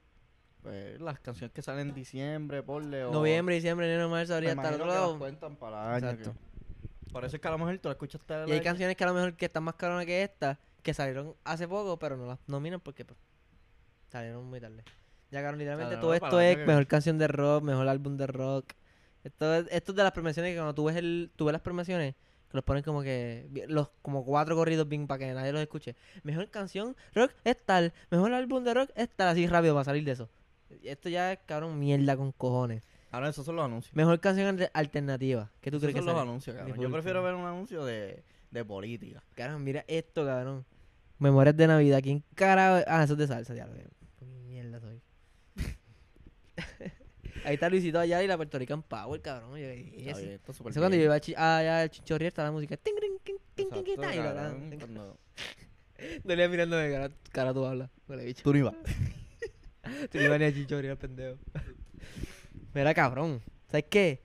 [0.62, 3.14] Pues las canciones que salen en diciembre, ponle o...
[3.14, 5.20] Noviembre, diciembre, enero, marzo, Me abril, hasta el imagino otro que las lado.
[5.20, 6.10] cuentan para el año.
[6.10, 6.34] Exacto.
[6.34, 9.04] que- Por eso es que a lo mejor tú la escuchaste Y hay canciones que
[9.06, 12.26] a lo mejor que están más caronas que esta, que salieron hace poco, pero no
[12.26, 13.18] las nominan porque pues,
[14.10, 14.84] salieron muy tarde.
[15.34, 18.72] Ya, cabrón, literalmente todo esto es que- mejor canción de rock, mejor álbum de rock.
[19.24, 21.62] Esto es, esto es de las premiaciones que cuando tú ves, el, tú ves las
[21.62, 25.62] premiaciones, que los ponen como que, los como cuatro corridos bien para que nadie los
[25.62, 25.96] escuche.
[26.24, 30.04] Mejor canción rock es tal, mejor álbum de rock es tal, así rápido para salir
[30.04, 30.30] de eso.
[30.84, 32.84] Esto ya es, cabrón, mierda con cojones.
[33.12, 33.96] Ahora esos son los anuncios.
[33.96, 35.50] Mejor canción alter- alternativa.
[35.62, 36.80] ¿Qué tú Esos crees que son los anuncios, cabrón.
[36.80, 39.24] Yo prefiero ver un anuncio de, de política.
[39.36, 40.66] Cabrón, mira esto, cabrón.
[41.20, 42.02] Memorias de Navidad.
[42.04, 42.84] ¿Quién carajo?
[42.88, 43.88] Ah, eso es de salsa, ya lo veo.
[44.20, 45.00] Qué mierda soy.
[47.46, 49.52] Ahí está Luisito allá y la Puerto Rican Power, cabrón.
[49.52, 50.20] Yo, ¿qué es Está eso?
[50.22, 51.06] bien, está súper Eso cuando yo bien.
[51.06, 52.78] iba a chi- ah, allá al chichorrier está la música.
[52.78, 55.18] Ting, ting, ting, ting, ting, ting, Exacto, y la- cabrón, la- cuando-
[56.24, 57.90] Dolía mirándome, cara, cara tú hablas.
[58.08, 58.44] Huele bicho.
[58.44, 58.76] Tú no ibas.
[60.12, 61.38] Tú no ibas ni a chichorrier, pendejo.
[62.74, 63.42] Mira, cabrón.
[63.70, 64.22] ¿Sabes qué?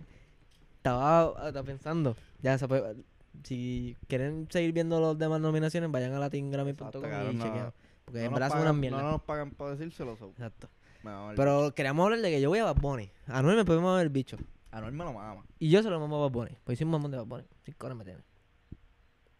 [0.76, 2.16] Estaba, estaba pensando.
[2.42, 2.96] Ya, se puede-
[3.44, 7.72] si quieren seguir viendo los demás nominaciones, vayan a latingramy.com Exacto, y cabrón, no- chequean.
[8.04, 9.02] Porque No en nos verdad son pagan- unas mierdas.
[9.02, 10.16] No nos pagan por decírselo.
[10.16, 10.30] so.
[10.30, 10.68] Exacto.
[11.02, 13.10] Me Pero queríamos hablar de que yo voy a Bad Bunny.
[13.26, 14.36] A Noel me podemos mover el bicho.
[14.36, 14.48] bicho.
[14.70, 15.44] Anuel me lo mama.
[15.58, 16.56] Y yo se lo mamo a Bad Bunny.
[16.64, 17.44] Pues soy un mamón de Bad Bunny.
[17.64, 18.22] Cinco horas me tiene.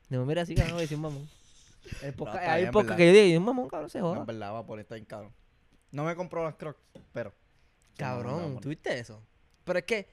[0.09, 1.29] No, mira así, cabrón, soy un mamón.
[2.03, 4.09] El podcast- está hay bien, podcast que yo digo, "Y un mamón, cabrón, se No,
[4.11, 4.21] joda.
[4.21, 5.33] es verdad, va por estar en cabrón.
[5.91, 6.79] No me compró las crocs,
[7.13, 7.33] pero.
[7.97, 9.23] cabrón, ¿tú viste eso?
[9.65, 10.09] Pero es que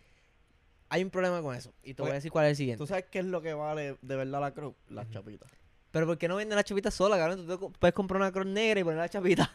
[0.89, 1.73] hay un problema con eso.
[1.83, 2.77] Y te voy a Pues, decir cuál es el siguiente.
[2.77, 4.75] ¿Tú sabes qué es lo que vale de verdad la croc?
[4.89, 5.49] Las chapitas.
[5.91, 7.47] Pero ¿por qué no venden la chapita sola, cabrón?
[7.47, 9.49] Tú puedes comprar una croc negra y poner la chapita.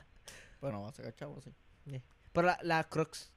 [0.61, 1.53] Bueno, va a sacar chavo, sí.
[2.33, 3.31] Pero la- las crocs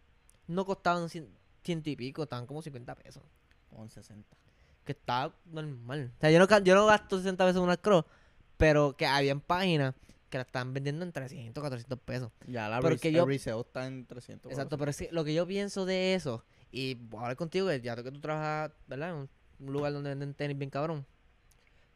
[0.48, 1.28] no costaban cien,
[1.64, 3.24] ciento y pico, estaban como 50 pesos.
[3.70, 4.38] Como en 60.
[4.86, 6.12] que está normal.
[6.18, 8.04] O sea, yo no, yo no gasto 60 pesos en una cross,
[8.58, 9.96] pero que habían páginas
[10.30, 12.32] que la están vendiendo en 300, 400 pesos.
[12.48, 14.52] Ya la Porque res- yo- resale está en 300.
[14.52, 17.68] Exacto, pero es que lo que yo pienso de eso, y voy a hablar contigo,
[17.70, 19.12] que ya que tú trabajas, ¿verdad?
[19.12, 19.30] En
[19.66, 21.06] un lugar donde venden tenis bien cabrón.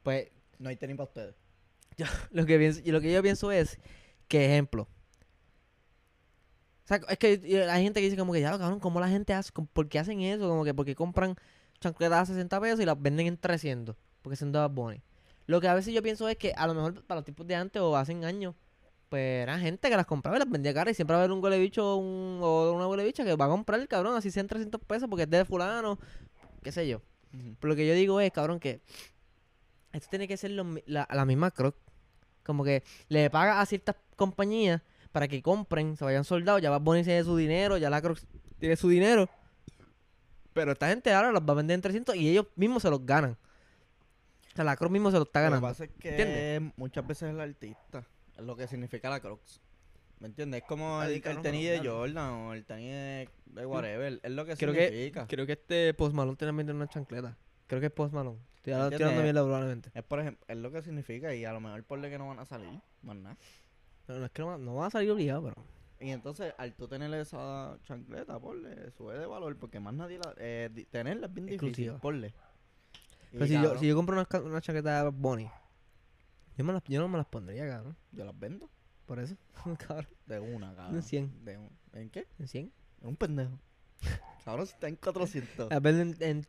[0.04, 0.30] Pues
[0.60, 1.36] No hay tenis para ustedes.
[2.32, 3.80] lo que, pienso, y lo que yo pienso es
[4.30, 4.88] que, ejemplo,
[6.88, 9.10] o sea, es que y hay gente que dice como que ya, cabrón, ¿cómo la
[9.10, 9.52] gente hace?
[9.52, 10.48] ¿Cómo- ¿Por qué hacen eso?
[10.48, 11.36] Como que porque compran
[11.82, 15.02] chancletas a 60 pesos y las venden en 300, porque son de Bad Bunny.
[15.48, 17.56] Lo que a veces yo pienso es que a lo mejor para los tipos de
[17.56, 18.56] antes o hace años,
[19.10, 21.32] pues era gente que las compraba y las vendía caras y siempre va a haber
[21.36, 24.32] un huele bicho un, o una huele bicha que va a comprar el cabrón, así
[24.32, 26.00] sean 300 pesos porque es de fulano,
[26.64, 27.02] qué sé yo.
[27.60, 28.82] Pero lo que yo digo es, cabrón, que
[29.94, 31.76] esto tiene que ser lo la, la misma croc.
[32.44, 34.82] Como que le paga a ciertas compañías
[35.12, 38.20] para que compren, se vayan soldados, ya va a ponerse su dinero, ya la croc
[38.60, 39.30] tiene su dinero.
[40.54, 43.06] Pero esta gente ahora los va a vender en 300 y ellos mismos se los
[43.06, 43.38] ganan.
[44.56, 45.68] sea, la Crocs mismo se lo está Lo que ganando.
[45.68, 46.74] pasa es que ¿Entiendes?
[46.78, 48.04] muchas veces el artista
[48.36, 49.62] es lo que significa la Crocs.
[50.20, 50.62] ¿Me entiendes?
[50.64, 51.88] Es como el, el tenis de.
[51.88, 54.20] Jordan o el tenis de, de whatever.
[54.24, 55.28] Es lo que Creo que- significa.
[55.28, 57.38] Creo que este Post Malone también tiene una chancleta.
[57.68, 58.40] Creo que es Post Malone.
[58.66, 59.92] Estoy tirando mierda probablemente.
[59.94, 62.40] Es por ejemplo, es lo que significa y a lo mejor por que no van
[62.40, 63.38] a salir, más nada.
[64.08, 65.68] Pero no es que no, va- no van a salir obligados, pero...
[66.00, 70.34] Y entonces, al tú tener esa chancleta, ponle, sube de valor, porque más nadie la...
[70.38, 71.98] Eh, tenerla es bien difícil, Exclusiva.
[72.00, 72.34] ponle.
[73.32, 75.52] Y, Pero si yo, cabrón, si yo compro una, una chaqueta de Bonnie,
[76.58, 77.96] yo, me las- yo no me las pondría, cabrón.
[78.12, 78.70] yo las vendo
[79.06, 79.36] Por eso,
[79.88, 80.08] cabrón.
[80.26, 80.96] de una, cabrón.
[80.96, 81.44] En 100.
[81.46, 82.28] De un- ¿En qué?
[82.40, 82.72] ¿En 100?
[83.02, 83.60] En un pendejo.
[84.46, 85.70] cabrón, si está en 400.
[85.70, 86.46] Las venden en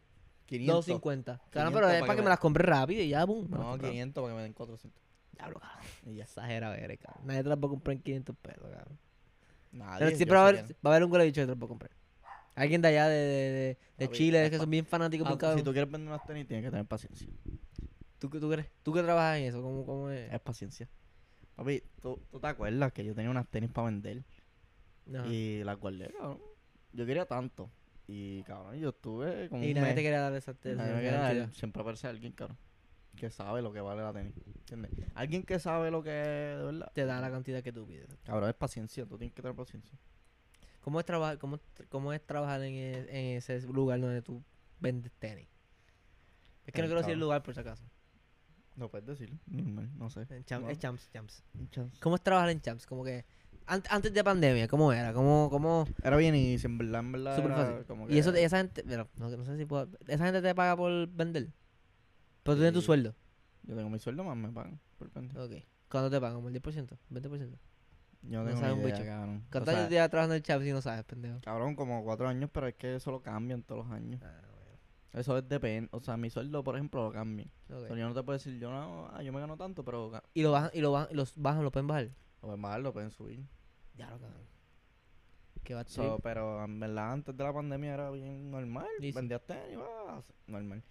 [0.46, 0.76] 500.
[0.86, 1.40] 250.
[1.50, 3.48] Claro, 500 pero es para que me- las compre rápido y ya, boom.
[3.50, 3.88] No, compro.
[3.88, 5.02] 500 para que me den 400.
[5.38, 5.84] Diablo, cabrón.
[6.06, 6.24] Y ya.
[6.24, 7.26] Exagera, eres, cabrón.
[7.26, 8.98] Nadie te las puede comprar en 500 pesos, cabrón.
[9.72, 11.68] Nadie, Pero siempre va a, haber, va a haber un bicho que te lo puede
[11.68, 11.90] comprar.
[12.54, 15.58] Alguien de allá de, de, de, Chile, es que son bien fanáticos, Ah, bien cabrón.
[15.58, 17.28] si tú quieres vender unas tenis, tienes que tener paciencia.
[18.18, 18.68] ¿Tú, qué- tú, crees?
[18.82, 19.62] ¿Tú que trabajas en eso?
[19.62, 20.32] ¿Cómo, cómo es?
[20.32, 20.88] Es paciencia.
[21.54, 24.24] Papi, ¿tú, tú te acuerdas que yo tenía unas tenis para vender
[25.14, 25.26] Ajá.
[25.28, 26.40] Y, y las guardé, cabrón.
[26.92, 27.70] Yo quería tanto.
[28.08, 31.20] Y, cabrón, yo estuve como un nadie te quería dar esa, esa Nadie me quería
[31.20, 31.44] cantidad.
[31.46, 31.54] dar.
[31.54, 32.56] Siempre aparece alguien, cabrón,
[33.18, 34.34] que sabe lo que vale la tenis.
[34.46, 34.90] ¿Entiendes?
[35.14, 36.10] Alguien que sabe lo que
[36.52, 36.90] es, de verdad.
[36.94, 38.08] Te da la cantidad que tú pides.
[38.24, 39.04] Cabrón, es paciencia.
[39.06, 39.98] Tú tienes que tener paciencia.
[40.80, 41.58] ¿Cómo es, trabajar, cómo,
[41.88, 44.42] cómo es trabajar en, e- en ese lugar donde tú
[44.80, 45.48] vendes tenis?
[46.66, 47.84] Es que no quiero decir el lugar por si acaso.
[48.76, 49.36] No puedes decir.
[49.46, 50.20] Normal, no sé.
[50.30, 50.70] En Cham- No.
[50.70, 51.42] Es Champs, Champs.
[52.00, 52.86] ¿Cómo es trabajar en Champs?
[52.86, 53.24] Como que
[53.66, 55.12] an- antes de pandemia, ¿cómo era?
[55.12, 57.36] ¿Cómo, cómo Era bien y en verdad, en verdad.
[57.36, 57.84] Súper fácil.
[57.86, 60.54] Como Y eso, que- esa gente, pero no, no sé si puedo, esa gente te
[60.54, 61.48] paga por vender.
[62.48, 62.86] Pero tú tienes tu Sí.
[62.86, 63.14] sueldo.
[63.64, 64.80] Yo tengo mi sueldo más, me pagan.
[64.98, 65.44] Por pendejo.
[65.44, 65.52] Ok.
[65.90, 66.36] ¿Cuándo te pagan?
[66.36, 66.96] ¿Como el 10%?
[67.10, 67.58] ¿20%?
[68.22, 69.06] Yo no tengo sabe ni un idea, bicho.
[69.06, 69.44] cabrón.
[69.52, 71.40] ¿Cuántos años llevas trabajando en Champs si no sabes, pendejo?
[71.42, 74.20] Cabrón, como cuatro años, pero es que eso lo cambian todos los años.
[74.24, 74.78] Ah, bueno.
[75.12, 75.88] Eso es depende.
[75.92, 77.50] O sea, mi sueldo, por ejemplo, lo cambian.
[77.68, 77.74] Ok.
[77.76, 80.10] O sea, yo no te puedo decir, yo no, ah, yo me gano tanto, pero
[80.10, 82.10] ga- Y lo bajan, y lo bajan, y los bajan, lo pueden bajar.
[82.40, 83.44] lo pueden bajar, lo pueden subir.
[83.94, 84.46] Ya lo cabrón.
[85.64, 88.86] ¿Qué va a So, pero en verdad, antes de la pandemia era bien normal.
[89.00, 90.82] Vendías tenis, va, normal.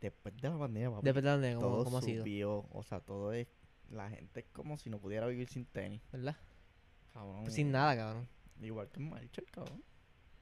[0.00, 2.66] Después de la pandemia, papi, Depende de cómo, todo cómo ha sido.
[2.70, 3.48] O sea, todo es.
[3.90, 6.00] La gente es como si no pudiera vivir sin tenis.
[6.12, 6.36] ¿Verdad?
[7.12, 7.42] Cabrón.
[7.42, 8.28] Pues sin nada, cabrón.
[8.60, 9.82] Igual que en Marshall, cabrón.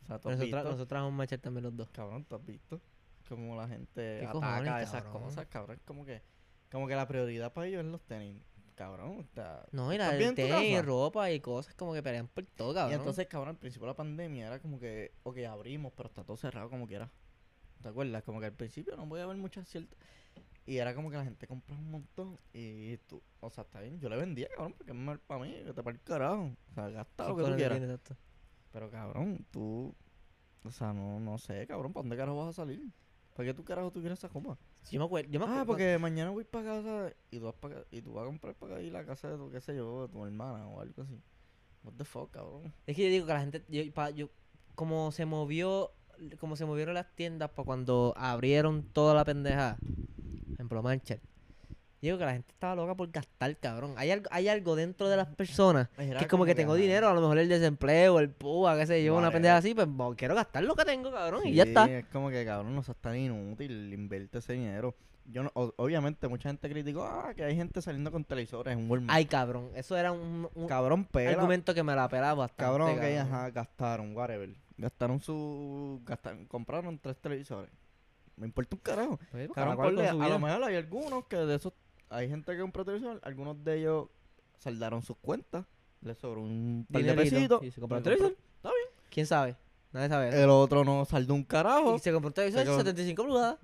[0.02, 0.56] O sea, tú Pero has nosotros, visto.
[0.64, 1.88] nosotros trabajamos en Marshall también los dos.
[1.90, 2.80] Cabrón, ¿tú has visto?
[3.28, 5.22] Como la gente ¿Qué ataca cojones, esas cabrón?
[5.22, 5.80] cosas, cabrón.
[5.84, 6.22] Como que,
[6.70, 8.42] como que la prioridad para ellos es los tenis.
[8.74, 10.82] Cabrón, sea, No, y ¿estás la del casa?
[10.82, 12.92] ropa y cosas como que pelean por todo, cabrón.
[12.92, 16.22] Y entonces, cabrón, al principio de la pandemia era como que, ok, abrimos, pero está
[16.22, 17.11] todo cerrado como quiera.
[17.82, 18.22] ¿Te acuerdas?
[18.24, 19.98] Como que al principio no voy a ver muchas ciertas.
[20.66, 22.38] Y era como que la gente compraba un montón.
[22.52, 25.52] Y tú, o sea, está bien, yo le vendía, cabrón, porque es mal para mí,
[25.64, 26.50] que te para el carajo.
[26.70, 27.80] O sea, gasta lo que tú quieras.
[28.72, 29.94] Pero cabrón, tú,
[30.64, 32.82] o sea, no, no sé, cabrón, ¿para dónde carajo vas a salir?
[33.34, 34.58] ¿Para qué tú carajo tú quieres esa copa?
[34.82, 35.62] Sí, Yo me acuerdo, yo me acuerdo.
[35.62, 38.54] Ah, porque mañana voy para casa y tú vas para y tú vas a comprar
[38.54, 41.18] para ahí la casa de tu, qué sé yo, de tu hermana o algo así.
[41.82, 42.74] What the fuck, cabrón.
[42.86, 44.28] Es que yo digo que la gente, yo, pa- yo-
[44.74, 45.92] como se movió,
[46.40, 51.20] como se movieron las tiendas para cuando abrieron toda la pendeja, por ejemplo, Manchester.
[52.00, 53.94] Yo digo que la gente estaba loca por gastar, cabrón.
[53.96, 57.12] Hay algo, hay algo dentro de las personas que es como que tengo dinero, a
[57.14, 60.36] lo mejor el desempleo, el PUA, qué sé yo, una pendeja así, pues bo- quiero
[60.36, 61.90] gastar lo que tengo, cabrón, y ya está.
[61.90, 64.94] Es como que, cabrón, no seas tan inútil, invierte ese dinero.
[65.30, 69.16] Yo no, obviamente, mucha gente criticó, ah, que hay gente saliendo con televisores en Walmart.
[69.16, 71.32] Ay, cabrón, eso era un, un cabrón, pela.
[71.32, 72.62] argumento que me la pelaba bastante.
[72.64, 73.18] Cabrón, ok, cabrón.
[73.18, 74.50] ajá, gastaron, whatever.
[74.78, 76.00] Gastaron su.
[76.06, 77.70] Gastaron, compraron tres televisores.
[78.36, 79.18] Me importa un carajo.
[79.30, 80.28] Pues, cada cual su a vida.
[80.28, 81.72] lo mejor hay algunos que de esos.
[82.08, 84.08] Hay gente que compró televisor, algunos de ellos
[84.58, 85.66] saldaron sus cuentas,
[86.00, 87.64] les sobró un par de Dinerito, pesitos.
[87.64, 88.30] y se compró el televisor.
[88.56, 88.88] Está bien.
[89.10, 89.56] ¿Quién sabe?
[89.92, 90.42] Nadie sabe.
[90.42, 93.24] El otro no saldó un carajo Y se compró un televisor se de com- 75
[93.24, 93.58] pulgadas.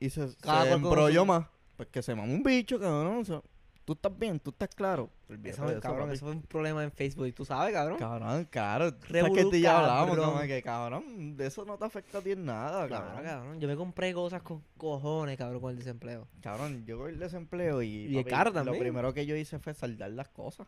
[0.00, 1.46] y se, cada se cual con embrolló su- más.
[1.76, 3.18] Pues que se mamó un bicho, cabrón.
[3.18, 3.42] o sea,
[3.88, 5.08] tú estás bien, tú estás claro.
[5.44, 6.16] Eso, eso, cabrón, papi.
[6.16, 7.26] eso fue un problema en Facebook.
[7.26, 7.96] Y tú sabes, cabrón.
[7.98, 8.94] Cabrón, claro.
[9.08, 10.34] Revolú, que tú y yo hablamos, cabrón.
[10.34, 13.24] como que cabrón, de eso no te afecta a ti en nada, Claro, cabrón.
[13.24, 13.60] cabrón.
[13.60, 16.28] Yo me compré cosas con cojones, cabrón, con el desempleo.
[16.42, 18.74] Cabrón, yo con el desempleo y, Y el carro también.
[18.76, 20.66] lo primero que yo hice fue saldar las cosas.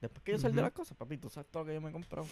[0.00, 0.62] Después que yo saldé Ujú.
[0.64, 2.26] las cosas, papi, tú sabes todo lo que yo me he comprado.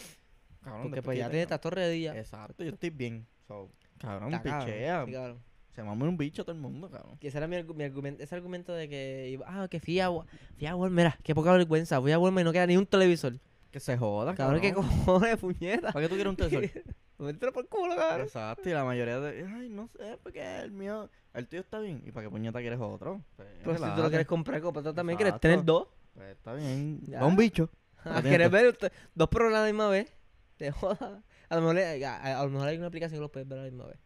[0.65, 2.19] Cabrón, Porque pues ya tienes, ready ya.
[2.19, 3.25] Exacto, yo estoy bien.
[3.47, 5.05] So, cabrón, cabrón, pichea.
[5.07, 5.39] sí, cabrón.
[5.79, 7.17] Se mamó un bicho todo el mundo, cabrón.
[7.19, 10.01] Que ese era mi, argu- mi argumento, ese argumento de que, iba- ah, que fui
[10.01, 10.09] a,
[10.57, 12.85] fui a Walmart, mira, qué poca vergüenza, fui a Walmart y no queda ni un
[12.85, 13.35] televisor.
[13.71, 14.61] Que se joda, Cabrón, cabrón.
[14.61, 15.93] qué cojones, puñeta.
[15.93, 16.83] ¿Para qué tú quieres un televisor?
[17.19, 18.23] Mételo por culo, cabrón.
[18.27, 19.45] Exacto, y la mayoría de.
[19.47, 21.09] Ay, no sé, porque el mío.
[21.33, 22.03] El tuyo está bien.
[22.05, 23.23] ¿Y para qué puñeta quieres otro?
[23.37, 25.87] Pues, Pero si tú lo quieres comprar, cómprate también, quieres tener dos.
[26.15, 27.01] Pues está bien.
[27.15, 27.71] Va un bicho.
[28.05, 30.13] Ah, ¿Quieres ver usted- dos programas a la misma vez?
[30.57, 31.23] Te joda.
[31.49, 33.59] A lo, mejor, le- a, a lo mejor hay una aplicación que los puedes ver
[33.59, 33.99] a la misma vez.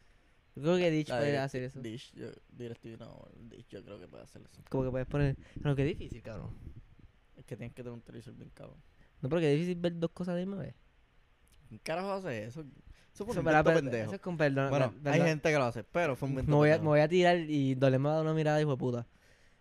[0.55, 1.81] Yo creo que Ditch puede hacer eso.
[1.81, 4.63] Dish, yo, DirecTV no, Dish yo creo que puede hacer eso.
[4.69, 5.37] Como que puedes poner.
[5.63, 6.51] Pero que difícil, cabrón.
[7.37, 8.77] Es que tienes que tener un televisor bien cabrón.
[9.21, 10.75] No, pero que difícil ver dos cosas a la misma vez.
[11.69, 12.61] ¿Quién carajo hace eso?
[13.15, 14.05] Eso fue un invento pero- pendejo.
[14.05, 14.71] Eso es con perdón.
[14.71, 17.01] Bueno, hay gente que lo hace, pero fue un invento me voy, a, me voy
[17.01, 19.07] a tirar y Dolian me va a dar una mirada, hijo de puta.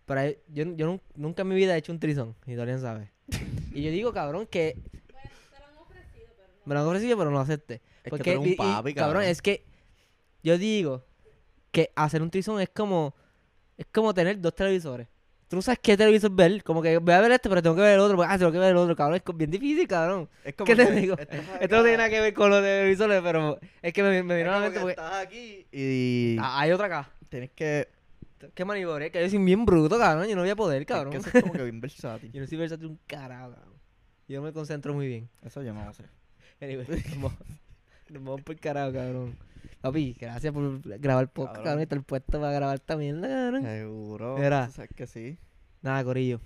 [0.05, 2.81] Pero hay- yo, yo nun- nunca en mi vida he hecho un trizón, y Dolian
[2.81, 3.11] sabe.
[3.73, 4.75] y yo digo, cabrón, que
[5.11, 6.59] Bueno, te lo han ofrecido, pero no.
[6.65, 7.81] me lo han ofrecido, pero no lo acepté.
[8.03, 9.23] Es que tú eres un y, papi, cabrón.
[9.23, 9.65] es que
[10.43, 11.03] yo digo
[11.71, 13.15] que hacer un trizón es como
[13.77, 15.07] es como tener dos televisores.
[15.47, 17.81] Tú no sabes qué televisor ver, como que voy a ver este, pero tengo que
[17.81, 20.29] ver el otro, porque, ah, tengo que ver el otro, cabrón, es bien difícil, cabrón.
[20.45, 21.17] Es como ¿Qué te digo?
[21.59, 24.39] Esto no tiene nada que ver con los televisores, pero es que me, me es
[24.45, 27.09] vino a la mente que porque estás aquí y ah, hay otra acá.
[27.27, 27.89] tienes que...
[28.55, 31.11] Qué maniobra, que yo soy bien bruto, cabrón, yo no voy a poder, es cabrón.
[31.11, 32.31] que eso es como que bien versátil.
[32.33, 33.75] Yo no soy versátil un carajo, cabrón.
[34.27, 35.29] Yo me concentro muy bien.
[35.43, 36.05] Eso yo no lo sé.
[36.61, 37.33] Anyway, nos vamos,
[38.09, 39.37] nos vamos por carajo, cabrón.
[39.81, 41.63] Papi, gracias por grabar podcast, Cabrón.
[41.65, 43.63] cabrón, y estar puesto para grabar también, cabrón.
[43.63, 44.37] Seguro.
[44.37, 44.69] Mira.
[44.69, 45.37] sabes que sí.
[45.81, 46.39] Nada, Corillo.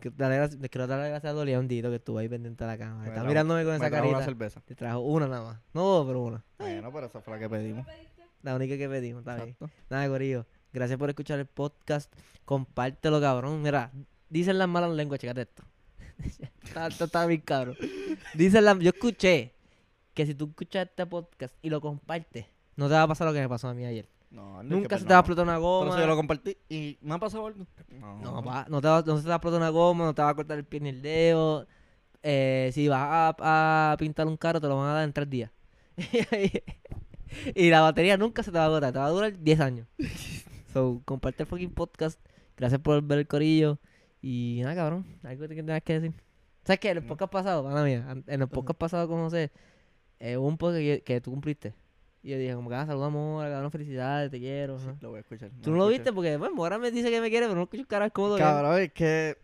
[0.00, 3.02] Gracias- les quiero darle gracias a Doliandito que estuvo ahí pendiente de la cámara.
[3.02, 4.24] Me Está mirándome con Me esa trajo una carita.
[4.24, 4.60] cerveza.
[4.62, 5.60] Te trajo una nada más.
[5.74, 6.44] No dos, pero una.
[6.58, 7.86] Bueno, pero esa fue la que pedimos.
[8.42, 9.56] La única que pedimos, está bien.
[9.88, 10.44] Nada, Corillo.
[10.72, 12.12] Gracias por escuchar el podcast.
[12.44, 13.62] Compártelo, cabrón.
[13.62, 13.92] Mira,
[14.28, 15.62] dicen las malas lenguas, chécate esto.
[16.64, 17.76] está, está bien cabrón.
[18.34, 18.76] Dicen las...
[18.80, 19.54] Yo escuché
[20.14, 23.32] que si tú escuchas este podcast y lo compartes, no te va a pasar lo
[23.32, 24.08] que me pasó a mí ayer.
[24.30, 25.94] No, Nunca se te va a explotar una goma.
[25.94, 27.66] si yo lo compartí y me ha pasado algo.
[27.90, 30.14] No, No, pa, no, te va, no se te va a explotar una goma, no
[30.14, 31.66] te va a cortar el pie ni el dedo.
[32.22, 35.28] Eh, si vas a, a pintar un carro, te lo van a dar en tres
[35.28, 35.50] días.
[37.54, 39.86] y la batería nunca se te va a agotar, te va a durar 10 años.
[40.72, 42.18] so, comparte el fucking podcast.
[42.56, 43.78] Gracias por ver el corillo.
[44.20, 46.14] Y nada, cabrón, algo que tengas que decir.
[46.64, 46.90] ¿Sabes qué?
[46.90, 49.50] En el podcast pasado, mía, en el podcast pasado con José,
[50.20, 51.74] eh, hubo un podcast que, que tú cumpliste.
[52.22, 54.78] Y yo dije, como que, ah, saludamos, cabrón, felicidades, te quiero.
[54.78, 55.50] Sí, lo voy a escuchar.
[55.60, 57.84] Tú no lo viste porque, bueno, ahora me dice que me quiere, pero no escucho
[58.12, 58.48] como Dorian.
[58.48, 59.36] Cabrón, es que.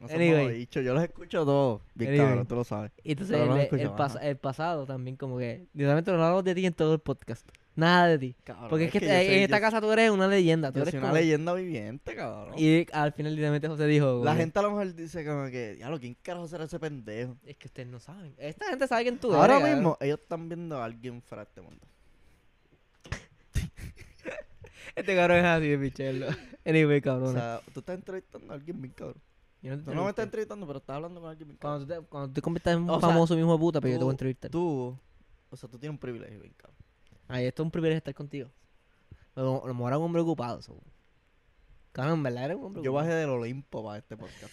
[0.00, 0.58] No somos Anyway.
[0.58, 1.80] bichos, yo los escucho todos.
[1.94, 2.26] Bien Anyway.
[2.28, 2.90] cabrón, tú lo sabes.
[3.04, 6.54] Y entonces el, lo el pas- el pasado también como que literalmente no hablamos de
[6.56, 7.48] ti en todo el podcast.
[7.76, 8.34] Nada de ti.
[8.44, 10.70] Cabrón, Porque es que, soy- en esta casa tú eres una leyenda.
[10.72, 12.54] Tú Yo eres soy una leyenda viviente, cabrón.
[12.58, 14.22] Y al final literalmente José dijo...
[14.24, 17.36] La gente a lo mejor dice como que, diablo, ¿quién carajo será ese pendejo?
[17.46, 18.34] Es que ustedes no saben.
[18.38, 19.78] Esta gente sabe quién tú Ahora eres, cabrón.
[19.78, 21.86] mismo, ellos están viendo a alguien fuera de este mundo.
[24.94, 26.26] Este cabrón es así de pichelo.
[26.64, 27.30] Anyway, cabrón.
[27.30, 29.20] O sea, tú estás entrevistando a alguien bien cabrón.
[29.62, 31.86] yo no Tú no me estás entrevistando, pero estás hablando con alguien bien cabrón.
[31.86, 33.80] Cuando tú te, cuando tú te conviertas en un O sea, famoso mismo de puta,
[33.80, 34.50] pero yo te voy a entrevistar.
[34.52, 34.96] Tú,
[35.50, 36.76] o sea, tú tienes un privilegio bien cabrón.
[37.26, 38.48] Ay, esto es un privilegio estar contigo.
[39.34, 40.62] A lo mejor era un hombre ocupado.
[40.62, 40.78] so.
[41.90, 43.08] Cabrón, en verdad eres un hombre Yo ocupado.
[43.08, 44.52] bajé del Olimpo para este podcast.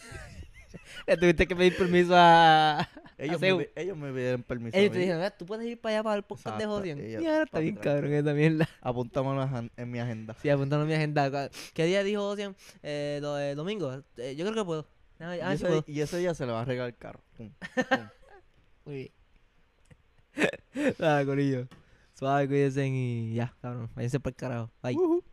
[1.07, 2.87] Le tuviste que pedir permiso a...
[3.17, 4.77] Ellos, a me, ellos me pidieron permiso.
[4.77, 6.85] a Ellos te dijeron, "Mira, tú puedes ir para allá para el podcast de Exacto,
[6.85, 8.69] y yo, Y ahora está bien cabrón esa mierda.
[8.81, 10.35] Apúntamelo en en mi agenda.
[10.41, 11.49] Sí, apuntando a mi agenda.
[11.73, 12.55] ¿Qué día dijo Josian?
[12.81, 14.03] Eh, lo de domingo.
[14.17, 14.87] Eh, yo creo que puedo.
[15.19, 15.83] Ah, Y ah, ese, puedo.
[15.85, 17.19] y ese día se le va a regalar el carro.
[17.35, 17.99] Pum, pum.
[18.85, 19.11] Muy bien.
[20.99, 21.67] Nada, corillo.
[22.13, 23.89] Suave, cuídense y ya, cabrón.
[23.95, 24.71] Váyanse para el carajo.
[24.81, 24.95] Bye.
[24.95, 25.23] Ujú.